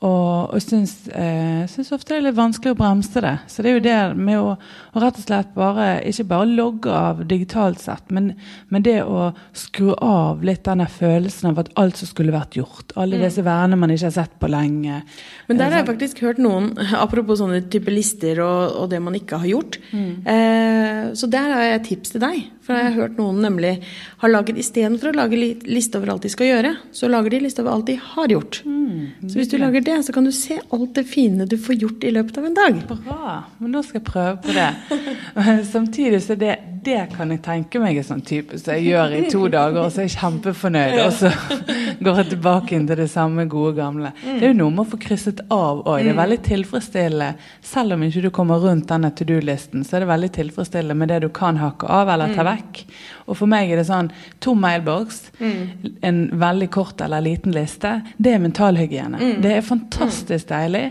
Og, 0.00 0.54
og 0.54 0.62
syns, 0.64 0.94
eh, 1.12 1.66
syns, 1.68 1.90
ofte 1.92 2.14
det 2.14 2.16
er 2.16 2.22
litt 2.30 2.36
vanskelig 2.38 2.72
å 2.72 2.78
bremse 2.78 3.20
det. 3.20 3.34
Så 3.52 3.60
det 3.60 3.68
er 3.68 3.74
jo 3.74 3.82
det 3.84 3.96
med 4.16 4.38
å, 4.40 4.54
å 4.56 5.02
rett 5.02 5.18
og 5.20 5.26
slett 5.26 5.50
bare 5.52 5.88
ikke 6.08 6.24
bare 6.30 6.46
logge 6.48 6.94
av 6.96 7.20
digitalt 7.28 7.82
sett, 7.82 8.06
men, 8.08 8.30
men, 8.72 8.86
det 8.86 9.02
å 9.04 9.28
skru 9.52 9.90
av 9.92 10.40
litt 10.46 10.62
denne 10.64 10.86
følelsen 10.88 11.50
av 11.50 11.60
at 11.60 11.68
alt 11.80 12.00
som 12.00 12.08
skulle 12.08 12.32
vært 12.32 12.56
gjort. 12.56 12.94
Alle 12.96 13.20
mm. 13.20 13.26
disse 13.26 13.44
vennene 13.44 13.80
man 13.82 13.92
ikke 13.92 14.08
har 14.08 14.16
sett 14.16 14.38
på 14.40 14.48
lenge. 14.48 15.02
Men 15.50 15.60
der 15.60 15.68
har 15.68 15.82
jeg 15.82 15.84
sånn. 15.84 15.92
faktisk 15.92 16.24
hørt 16.24 16.40
noen, 16.40 16.72
apropos 17.04 17.42
sånne 17.42 17.60
type 17.68 17.92
lister 17.92 18.40
og, 18.46 18.80
og 18.80 18.88
det 18.94 19.02
man 19.04 19.20
ikke 19.20 19.42
har 19.44 19.52
gjort. 19.52 19.82
Mm. 19.92 20.14
Eh, 20.24 21.02
så 21.12 21.28
der 21.28 21.52
har 21.58 21.66
jeg 21.66 21.76
et 21.76 21.88
tips 21.92 22.16
til 22.16 22.24
deg. 22.24 22.40
For 22.70 22.78
jeg 22.78 22.86
har 22.86 22.98
hørt 23.00 23.16
noen 23.18 23.40
nemlig 23.42 23.72
har 24.20 24.30
laget 24.30 24.58
istedenfor 24.62 25.10
å 25.10 25.16
lage 25.16 25.38
liste 25.66 25.98
over 25.98 26.12
alt 26.12 26.22
de 26.22 26.30
skal 26.30 26.46
gjøre, 26.46 26.70
så 26.94 27.08
lager 27.10 27.34
de 27.34 27.40
liste 27.42 27.64
over 27.64 27.72
alt 27.74 27.88
de 27.88 27.96
har 27.98 28.30
gjort. 28.30 28.60
Mm, 28.62 29.26
så 29.26 29.40
hvis 29.40 29.50
du 29.50 29.56
lager 29.58 29.82
det, 29.82 29.96
så 30.06 30.14
kan 30.14 30.28
du 30.28 30.30
se 30.36 30.60
alt 30.60 30.92
det 30.94 31.02
fine 31.10 31.48
du 31.50 31.56
får 31.58 31.80
gjort 31.82 32.06
i 32.06 32.12
løpet 32.14 32.38
av 32.38 32.46
en 32.46 32.58
dag. 32.58 32.78
Bra. 32.92 33.32
Men 33.58 33.74
nå 33.74 33.82
skal 33.82 33.98
jeg 33.98 34.06
prøve 34.06 34.36
på 34.44 34.54
det. 34.54 34.68
Samtidig 35.72 36.20
så 36.22 36.36
det, 36.38 36.52
det 36.84 37.00
kan 37.16 37.34
jeg 37.34 37.42
tenke 37.42 37.82
meg 37.82 37.98
en 37.98 38.06
sånn 38.06 38.22
type 38.28 38.60
som 38.60 38.76
jeg 38.76 38.92
gjør 38.92 39.16
i 39.18 39.24
to 39.32 39.42
dager, 39.50 39.80
og 39.82 39.90
så 39.90 40.04
er 40.04 40.06
jeg 40.06 40.14
kjempefornøyd, 40.20 40.96
og 41.02 41.16
så 41.16 41.32
går 42.06 42.22
jeg 42.22 42.30
tilbake 42.36 42.76
inn 42.76 42.86
til 42.86 43.02
det 43.02 43.08
samme 43.10 43.48
gode 43.50 43.74
gamle. 43.80 44.12
Mm. 44.20 44.30
Det 44.36 44.46
er 44.46 44.54
jo 44.54 44.60
noe 44.60 44.76
med 44.76 44.84
å 44.84 44.90
få 44.92 45.00
krysset 45.02 45.42
av 45.48 45.82
òg. 45.82 46.04
Det 46.04 46.12
er 46.12 46.14
mm. 46.14 46.22
veldig 46.22 46.40
tilfredsstillende. 46.46 47.50
Selv 47.72 47.98
om 47.98 48.06
ikke 48.06 48.24
du 48.28 48.30
kommer 48.36 48.62
rundt 48.62 48.86
denne 48.92 49.10
to 49.16 49.26
do-listen, 49.26 49.82
så 49.82 49.98
er 49.98 50.04
det 50.04 50.12
veldig 50.12 50.32
tilfredsstillende 50.38 51.00
med 51.02 51.12
det 51.14 51.22
du 51.24 51.30
kan 51.34 51.58
hakke 51.60 51.88
av 51.90 52.12
eller 52.12 52.36
ta 52.36 52.46
vekk 52.46 52.59
vekk. 52.60 52.84
Og 53.26 53.38
for 53.40 53.50
meg 53.50 53.70
er 53.70 53.80
det 53.80 53.88
sånn 53.88 54.12
tom 54.42 54.60
mailbox, 54.62 55.26
mm. 55.40 55.96
en 56.06 56.22
veldig 56.40 56.70
kort 56.74 57.00
eller 57.04 57.24
liten 57.24 57.54
liste. 57.56 57.98
Det 58.16 58.36
er 58.36 58.44
mentalhygiene. 58.44 59.20
Mm. 59.20 59.42
Det 59.44 59.56
er 59.56 59.66
fantastisk 59.66 60.46
mm. 60.48 60.52
deilig. 60.54 60.84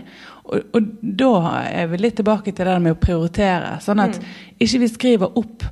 Og, 0.50 0.62
og, 0.74 0.94
da 1.00 1.34
er 1.68 1.90
vi 1.92 2.00
litt 2.00 2.18
tilbake 2.18 2.54
til 2.54 2.66
det 2.66 2.78
med 2.82 2.96
å 2.96 3.00
prioritere. 3.00 3.76
Sånn 3.84 4.02
at 4.02 4.18
mm. 4.18 4.32
ikke 4.66 4.82
vi 4.82 4.90
skriver 4.90 5.38
opp 5.38 5.66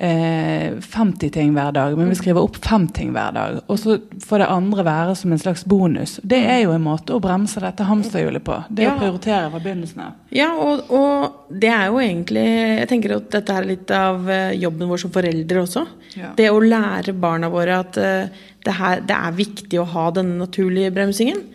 50 0.00 1.30
ting 1.30 1.50
hver 1.52 1.74
dag, 1.76 1.92
men 1.92 2.08
vi 2.08 2.14
mm. 2.14 2.18
skriver 2.22 2.40
opp 2.46 2.56
fem 2.64 2.86
ting 2.88 3.10
hver 3.12 3.34
dag. 3.36 3.58
Og 3.68 3.76
så 3.78 3.98
får 4.24 4.40
det 4.40 4.46
andre 4.48 4.84
være 4.86 5.16
som 5.18 5.34
en 5.34 5.42
slags 5.42 5.66
bonus. 5.68 6.14
Det 6.24 6.38
er 6.40 6.62
jo 6.62 6.72
en 6.72 6.86
måte 6.86 7.12
å 7.12 7.20
bremse 7.20 7.60
dette 7.60 7.84
hamsterhjulet 7.84 8.44
på. 8.46 8.56
Det 8.72 8.86
ja. 8.86 8.94
å 8.94 9.02
prioritere 9.02 9.50
fra 9.52 9.60
begynnelsen 9.60 10.00
av. 10.06 10.16
Ja, 10.32 10.48
og, 10.56 10.88
og, 10.96 11.36
det 11.50 11.68
er 11.74 11.90
jo 11.90 11.98
egentlig 11.98 12.44
Jeg 12.46 12.88
tenker 12.88 13.16
at 13.16 13.28
dette 13.34 13.54
er 13.58 13.66
litt 13.66 13.92
av 13.92 14.28
eh, 14.30 14.56
jobben 14.62 14.88
vår 14.88 15.04
som 15.04 15.12
foreldre 15.12 15.64
også. 15.66 15.84
Ja. 16.16 16.32
Det 16.38 16.48
å 16.48 16.64
lære 16.64 17.12
barna 17.20 17.50
våre 17.52 17.80
at 17.82 18.00
uh, 18.00 18.44
det, 18.64 18.76
her, 18.80 19.04
det, 19.04 19.16
er 19.16 19.36
viktig 19.36 19.82
å 19.82 19.88
ha 19.92 20.08
denne 20.16 20.40
naturlige 20.40 20.94
bremsingen. 20.96 21.48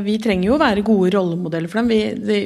Vi 0.00 0.14
trenger 0.22 0.46
jo 0.46 0.54
å 0.54 0.60
være 0.62 0.84
gode 0.86 1.10
rollemodeller 1.12 1.68
for 1.68 1.82
dem. 1.82 1.88
Vi, 1.90 1.98
det, 2.22 2.36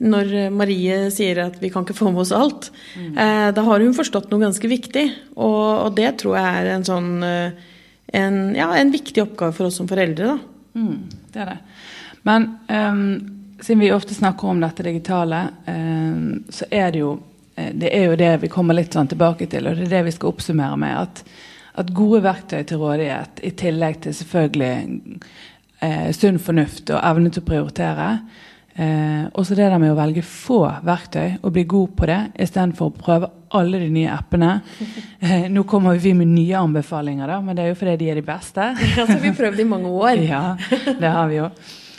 når 0.00 0.30
Marie 0.56 1.02
sier 1.12 1.42
at 1.44 1.58
vi 1.60 1.68
kan 1.72 1.84
ikke 1.84 1.98
få 1.98 2.08
med 2.12 2.22
oss 2.22 2.32
alt, 2.32 2.70
mm. 2.96 3.10
eh, 3.12 3.48
da 3.56 3.64
har 3.66 3.84
hun 3.84 3.96
forstått 3.96 4.30
noe 4.32 4.40
ganske 4.42 4.70
viktig. 4.70 5.04
Og, 5.36 5.66
og 5.86 5.90
det 5.98 6.14
tror 6.22 6.38
jeg 6.38 6.62
er 6.62 6.70
en 6.74 6.86
sånn 6.88 7.10
eh, 7.26 7.66
en, 8.12 8.54
ja, 8.56 8.76
en, 8.76 8.90
viktig 8.90 9.22
oppgave 9.22 9.52
for 9.52 9.68
oss 9.68 9.76
som 9.76 9.88
foreldre. 9.88 10.32
Da. 10.32 10.80
Mm, 10.80 11.02
det 11.32 11.42
er 11.42 11.52
det. 11.52 11.58
Men 12.26 12.48
um, 12.68 13.02
siden 13.60 13.84
vi 13.84 13.92
ofte 13.92 14.14
snakker 14.14 14.48
om 14.48 14.60
dette 14.60 14.82
digitale, 14.86 15.44
um, 15.66 16.42
så 16.48 16.66
er 16.70 16.90
det 16.90 17.04
jo 17.04 17.14
eh, 17.54 17.70
det 17.74 17.92
er 17.94 18.10
jo 18.10 18.18
det 18.18 18.32
vi 18.44 18.52
kommer 18.52 18.76
litt 18.76 18.96
sånn 18.96 19.10
tilbake 19.10 19.46
til, 19.50 19.68
og 19.68 19.78
det 19.78 19.88
er 19.88 19.94
det 19.98 20.04
vi 20.08 20.16
skal 20.16 20.32
oppsummere 20.32 20.80
med. 20.80 20.96
At, 21.06 21.24
at 21.84 21.94
gode 21.96 22.22
verktøy 22.26 22.64
til 22.66 22.82
rådighet, 22.82 23.44
i 23.46 23.54
tillegg 23.62 24.02
til 24.04 24.16
selvfølgelig 24.20 25.20
eh, 25.86 26.10
sunn 26.16 26.40
fornuft 26.42 26.90
og 26.90 27.04
evne 27.04 27.32
til 27.32 27.44
å 27.44 27.50
prioritere, 27.52 28.12
Eh, 28.80 29.26
også 29.36 29.56
det 29.58 29.66
der 29.68 29.80
med 29.80 29.92
å 29.92 29.98
velge 29.98 30.22
få 30.24 30.62
verktøy 30.86 31.42
og 31.42 31.52
bli 31.52 31.66
god 31.68 31.90
på 31.98 32.06
det, 32.08 32.20
istedenfor 32.40 32.88
å 32.88 32.94
prøve 32.96 33.28
alle 33.58 33.80
de 33.82 33.90
nye 33.92 34.14
appene. 34.14 34.54
Eh, 35.20 35.50
nå 35.52 35.66
kommer 35.68 35.98
vi 36.00 36.14
med 36.16 36.30
nye 36.32 36.56
anbefalinger, 36.56 37.28
da, 37.28 37.34
men 37.44 37.52
det 37.52 37.60
er 37.60 37.74
jo 37.74 37.76
fordi 37.76 37.98
de 38.00 38.06
er 38.08 38.16
de 38.16 38.22
beste. 38.24 38.70
Ja, 38.96 39.04
så 39.04 39.18
vi 39.20 39.34
prøvd 39.36 39.60
i 39.60 39.66
mange 39.68 39.90
år. 39.92 40.22
ja, 40.30 40.40
det 40.96 41.10
har 41.12 41.28
vi 41.28 41.36
jo. 41.36 41.50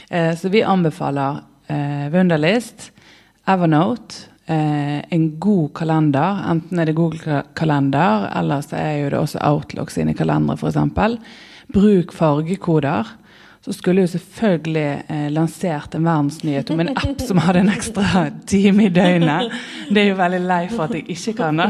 Eh, 0.09 0.31
så 0.39 0.49
vi 0.49 0.63
anbefaler 0.65 1.43
eh, 1.69 2.07
Wunderlist, 2.09 2.87
Evernote, 3.45 4.25
eh, 4.49 5.05
en 5.05 5.27
god 5.43 5.69
kalender. 5.77 6.41
Enten 6.49 6.81
er 6.81 6.89
det 6.89 6.97
Google-kalender, 6.97 8.25
eller 8.41 8.65
så 8.65 8.81
er 8.81 8.97
jo 9.03 9.13
det 9.13 9.21
også 9.21 9.43
Outlook 9.51 9.93
sine 9.93 10.17
kalendere, 10.17 10.57
f.eks. 10.57 11.37
Bruk 11.77 12.17
fargekoder 12.17 13.13
så 13.61 13.73
skulle 13.77 14.01
jo 14.01 14.09
selvfølgelig 14.09 14.87
eh, 15.05 15.27
lansert 15.29 15.93
en 15.93 16.05
verdensnyhet 16.07 16.71
om 16.73 16.81
en 16.81 16.91
app 16.95 17.21
som 17.29 17.41
hadde 17.45 17.61
en 17.61 17.69
ekstra 17.69 18.25
time 18.49 18.87
i 18.87 18.93
døgnet. 18.93 19.53
Det 19.93 20.01
er 20.01 20.09
jo 20.09 20.17
veldig 20.17 20.41
lei 20.49 20.63
for 20.71 20.87
at 20.87 20.97
jeg 20.97 21.05
ikke 21.13 21.35
kan 21.43 21.61
det. 21.61 21.69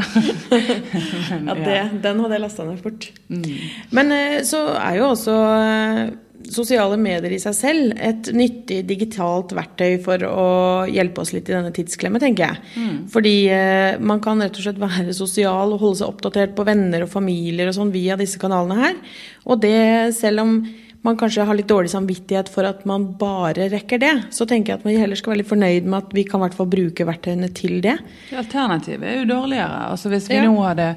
ja, 1.50 1.56
det, 1.58 1.78
den 2.04 2.22
hadde 2.24 2.38
jeg 2.38 2.44
lasta 2.46 2.64
ned 2.64 2.80
fort. 2.80 3.10
Mm. 3.28 3.48
Men 3.92 4.12
eh, 4.16 4.38
så 4.48 4.64
er 4.78 5.02
jo 5.02 5.10
også 5.10 5.34
eh, 5.52 6.04
sosiale 6.48 6.96
medier 6.96 7.34
i 7.36 7.40
seg 7.42 7.54
selv 7.56 7.92
et 8.00 8.30
nyttig 8.32 8.80
digitalt 8.88 9.52
verktøy 9.56 9.98
for 10.02 10.24
å 10.26 10.46
hjelpe 10.88 11.22
oss 11.22 11.34
litt 11.36 11.50
i 11.50 11.54
denne 11.54 11.74
tidsklemmen, 11.76 12.22
tenker 12.22 12.46
jeg. 12.46 12.62
Mm. 12.72 12.94
Fordi 13.12 13.34
eh, 13.52 13.98
man 14.00 14.22
kan 14.24 14.40
rett 14.40 14.56
og 14.56 14.64
slett 14.64 14.80
være 14.80 15.12
sosial 15.16 15.76
og 15.76 15.84
holde 15.84 16.00
seg 16.00 16.08
oppdatert 16.08 16.56
på 16.56 16.64
venner 16.68 17.04
og 17.04 17.12
familier 17.12 17.68
og 17.68 17.76
sånn 17.76 17.92
via 17.92 18.16
disse 18.20 18.40
kanalene 18.40 18.80
her. 18.80 18.96
Og 19.44 19.60
det 19.60 20.16
selv 20.16 20.46
om 20.46 20.56
man 21.02 21.18
kanskje 21.18 21.46
har 21.48 21.58
litt 21.58 21.70
dårlig 21.70 21.90
samvittighet 21.90 22.50
for 22.52 22.66
at 22.68 22.84
man 22.88 23.08
bare 23.18 23.66
rekker 23.72 23.98
det, 24.02 24.12
så 24.30 24.46
tenker 24.46 24.72
jeg 24.72 24.80
at 24.80 24.86
man 24.86 25.00
heller 25.02 25.18
skal 25.18 25.34
være 25.34 25.42
litt 25.42 25.50
fornøyd 25.50 25.88
med 25.88 25.98
at 25.98 26.14
vi 26.14 26.26
kan 26.28 26.38
i 26.38 26.46
hvert 26.46 26.58
fall 26.60 26.70
bruke 26.70 27.06
verktøyene 27.08 27.50
til 27.58 27.80
det. 27.84 27.96
Alternativet 28.38 29.08
er 29.10 29.20
jo 29.22 29.28
dårligere. 29.34 29.84
Altså 29.90 30.12
Hvis 30.12 30.30
vi 30.30 30.38
ja. 30.38 30.46
nå 30.46 30.54
hadde 30.62 30.92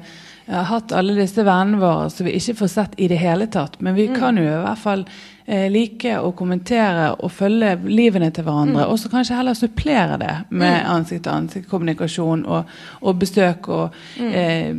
hatt 0.46 0.92
alle 0.94 1.16
disse 1.18 1.42
vennene 1.42 1.80
våre 1.82 2.10
som 2.10 2.26
vi 2.26 2.36
ikke 2.38 2.54
får 2.60 2.68
sett 2.70 3.00
i 3.02 3.08
det 3.10 3.18
hele 3.18 3.48
tatt, 3.50 3.80
men 3.82 3.96
vi 3.96 4.06
mm. 4.10 4.18
kan 4.18 4.36
jo 4.38 4.44
i 4.46 4.60
hvert 4.62 4.78
fall 4.78 5.02
eh, 5.46 5.66
like 5.72 6.12
å 6.22 6.30
kommentere 6.38 7.08
og 7.16 7.32
følge 7.34 7.72
livene 7.88 8.30
til 8.30 8.46
hverandre. 8.46 8.84
Mm. 8.84 8.92
Og 8.92 9.00
så 9.02 9.10
kanskje 9.10 9.40
heller 9.40 9.58
supplere 9.58 10.20
det 10.22 10.36
med 10.50 10.76
mm. 10.76 10.92
ansikt-til-ansikt-kommunikasjon 10.92 12.46
og, 12.46 12.70
og, 13.02 13.18
besøk 13.18 13.68
og 13.74 13.98
mm. 14.20 14.30
eh, 14.30 14.70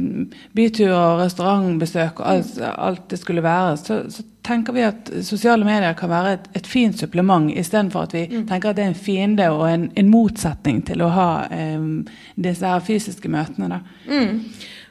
byturer, 0.56 1.20
restaurantbesøk 1.26 2.24
og 2.24 2.32
alt, 2.32 2.58
alt, 2.72 3.06
det 3.12 3.20
skulle 3.20 3.44
være. 3.44 3.78
Så, 3.84 4.02
så, 4.13 4.28
tenker 4.47 4.75
vi 4.75 4.86
at 4.88 5.12
sosiale 5.27 5.67
medier 5.67 5.95
kan 5.99 6.12
være 6.12 6.33
et, 6.38 6.49
et 6.62 6.69
fint 6.69 6.97
supplement, 6.97 7.51
istedenfor 7.51 8.07
at 8.07 8.15
vi 8.15 8.25
mm. 8.31 8.47
tenker 8.49 8.71
at 8.71 8.79
det 8.79 8.86
er 8.86 8.91
en 8.93 8.99
fiende 9.07 9.49
og 9.53 9.65
en, 9.69 9.88
en 9.99 10.12
motsetning 10.12 10.81
til 10.88 11.03
å 11.05 11.12
ha 11.13 11.29
um, 11.51 12.01
disse 12.36 12.65
her 12.65 12.83
fysiske 12.83 13.31
møtene. 13.31 13.69
da. 13.75 13.81
Mm. 14.07 14.43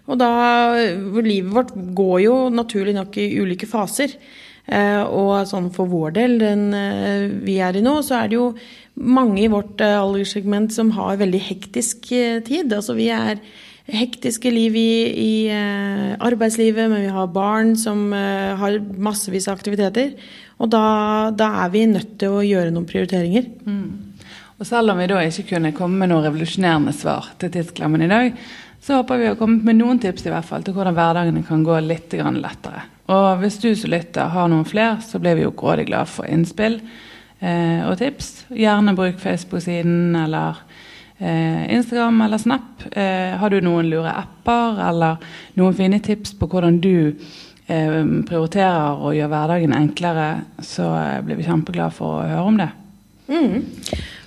Og 0.07 0.19
da, 0.21 0.33
Livet 1.19 1.53
vårt 1.55 1.73
går 1.99 2.19
jo 2.27 2.35
naturlig 2.55 2.95
nok 2.97 3.17
i 3.19 3.31
ulike 3.43 3.69
faser. 3.71 4.15
Eh, 4.67 5.03
og 5.03 5.47
sånn 5.47 5.69
for 5.75 5.87
vår 5.87 6.17
del, 6.17 6.41
den 6.43 6.67
eh, 6.75 7.29
vi 7.47 7.61
er 7.63 7.79
i 7.79 7.85
nå, 7.85 8.01
så 8.03 8.19
er 8.19 8.31
det 8.31 8.39
jo 8.39 8.49
mange 8.99 9.45
i 9.45 9.51
vårt 9.51 9.83
eh, 9.85 9.95
alderssegment 9.95 10.75
som 10.75 10.91
har 10.97 11.21
veldig 11.21 11.43
hektisk 11.53 12.09
tid. 12.11 12.75
Altså 12.75 12.97
vi 12.99 13.07
er 13.15 13.39
hektiske 13.87 14.51
liv 14.51 14.75
i, 14.77 14.91
i 15.23 15.35
arbeidslivet, 15.51 16.91
men 16.91 17.05
vi 17.05 17.13
har 17.15 17.29
barn 17.31 17.77
som 17.79 18.11
har 18.13 18.81
massevis 18.99 19.47
av 19.47 19.61
aktiviteter. 19.61 20.17
Og 20.59 20.73
da, 20.73 20.83
da, 21.37 21.53
er 21.63 21.71
vi 21.71 21.85
nødt 21.91 22.17
til 22.19 22.35
å 22.35 22.43
gjøre 22.43 22.73
noen 22.75 22.89
prioriteringer. 22.89 23.47
Mm. 23.69 24.17
Og 24.57 24.67
selv 24.67 24.93
om 24.93 25.01
vi 25.01 25.09
da 25.11 25.21
ikke 25.23 25.51
kunne 25.51 25.75
komme 25.77 26.01
med 26.01 26.11
noe 26.11 26.25
revolusjonerende 26.25 26.95
svar 26.97 27.29
til 27.41 27.53
tidsklemmen 27.53 28.07
i 28.07 28.11
dag, 28.11 28.39
så 28.81 29.01
håper 29.01 29.21
vi 29.21 29.29
å 29.33 29.39
komme 29.39 29.67
med 29.67 29.81
noen 29.81 30.01
tips 30.01 30.25
i 30.27 30.33
hvert 30.33 30.47
fall 30.49 30.65
til 30.65 30.77
hvordan 30.77 30.97
hverdagene 30.97 31.43
kan 31.47 31.65
gå 31.67 31.79
litt 31.85 32.15
lettere. 32.17 32.87
Og 33.13 33.43
hvis 33.43 33.59
du 33.63 33.69
som 33.77 33.93
lytter 33.93 34.33
har 34.33 34.49
noen 34.51 34.67
flere, 34.67 35.01
så 35.05 35.21
blir 35.23 35.37
vi 35.37 35.45
jo 35.45 35.55
grådig 35.55 35.89
glad 35.91 36.09
for 36.11 36.27
innspill 36.31 36.81
eh, 37.41 37.83
og 37.87 37.99
tips. 38.01 38.47
Gjerne 38.55 38.97
bruk 38.97 39.21
Facebook-siden 39.23 40.17
eller 40.25 40.57
eh, 40.57 40.85
Instagram 41.19 42.21
eller 42.27 42.39
Snap. 42.39 42.83
Eh, 42.93 43.37
har 43.41 43.51
du 43.51 43.61
noen 43.65 43.89
lure 43.89 44.13
apper 44.13 44.81
eller 44.89 45.23
noen 45.57 45.77
fine 45.77 46.01
tips 46.05 46.35
på 46.37 46.49
hvordan 46.53 46.81
du 46.85 47.17
eh, 47.67 48.03
prioriterer 48.29 49.01
og 49.01 49.17
gjør 49.17 49.33
hverdagen 49.33 49.77
enklere, 49.77 50.29
så 50.61 50.91
eh, 50.99 51.23
blir 51.25 51.41
vi 51.41 51.49
kjempeglade 51.49 51.97
for 51.97 52.19
å 52.19 52.27
høre 52.27 52.45
om 52.51 52.61
det. 52.61 52.69
Mm. 53.33 53.65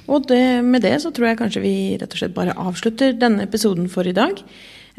Og 0.10 0.26
det, 0.28 0.44
med 0.66 0.82
det 0.82 0.98
så 1.04 1.12
tror 1.14 1.30
jeg 1.30 1.40
kanskje 1.40 1.64
vi 1.64 1.76
rett 2.02 2.14
og 2.14 2.22
slett 2.22 2.36
bare 2.36 2.58
avslutter 2.58 3.14
denne 3.18 3.46
episoden 3.46 3.90
for 3.92 4.08
i 4.10 4.16
dag. 4.16 4.42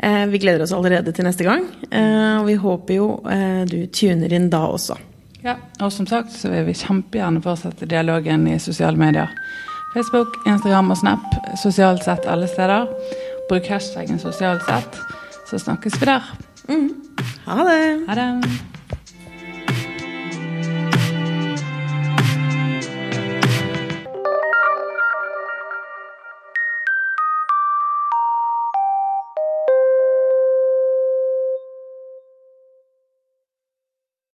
Eh, 0.03 0.27
vi 0.31 0.41
gleder 0.41 0.65
oss 0.65 0.73
allerede 0.73 1.13
til 1.13 1.27
neste 1.27 1.45
gang, 1.45 1.67
eh, 1.91 2.39
og 2.39 2.47
vi 2.47 2.55
håper 2.61 2.97
jo 2.97 3.09
eh, 3.29 3.65
du 3.69 3.83
tuner 3.93 4.33
inn 4.33 4.49
da 4.53 4.63
også. 4.71 4.97
Ja, 5.45 5.57
og 5.81 5.91
som 5.93 6.07
sagt 6.09 6.33
så 6.37 6.53
vil 6.53 6.67
vi 6.69 6.77
kjempegjerne 6.77 7.43
fortsette 7.45 7.89
dialogen 7.89 8.47
i 8.49 8.59
sosiale 8.61 9.01
medier. 9.01 9.33
Facebook, 9.95 10.37
Instagram 10.47 10.91
og 10.91 10.97
Snap. 10.97 11.19
Sosialt 11.63 12.05
sett 12.05 12.27
alle 12.31 12.49
steder. 12.49 12.87
Bruk 13.49 13.67
hashtaggen 13.67 14.19
sosialt 14.23 14.63
sett, 14.69 14.99
så 15.51 15.59
snakkes 15.59 16.01
vi 16.01 16.07
der. 16.07 16.35
Mm. 16.69 16.91
Ha 17.47 17.63
det. 17.67 18.05
Ha 18.09 18.15
det. 18.15 18.70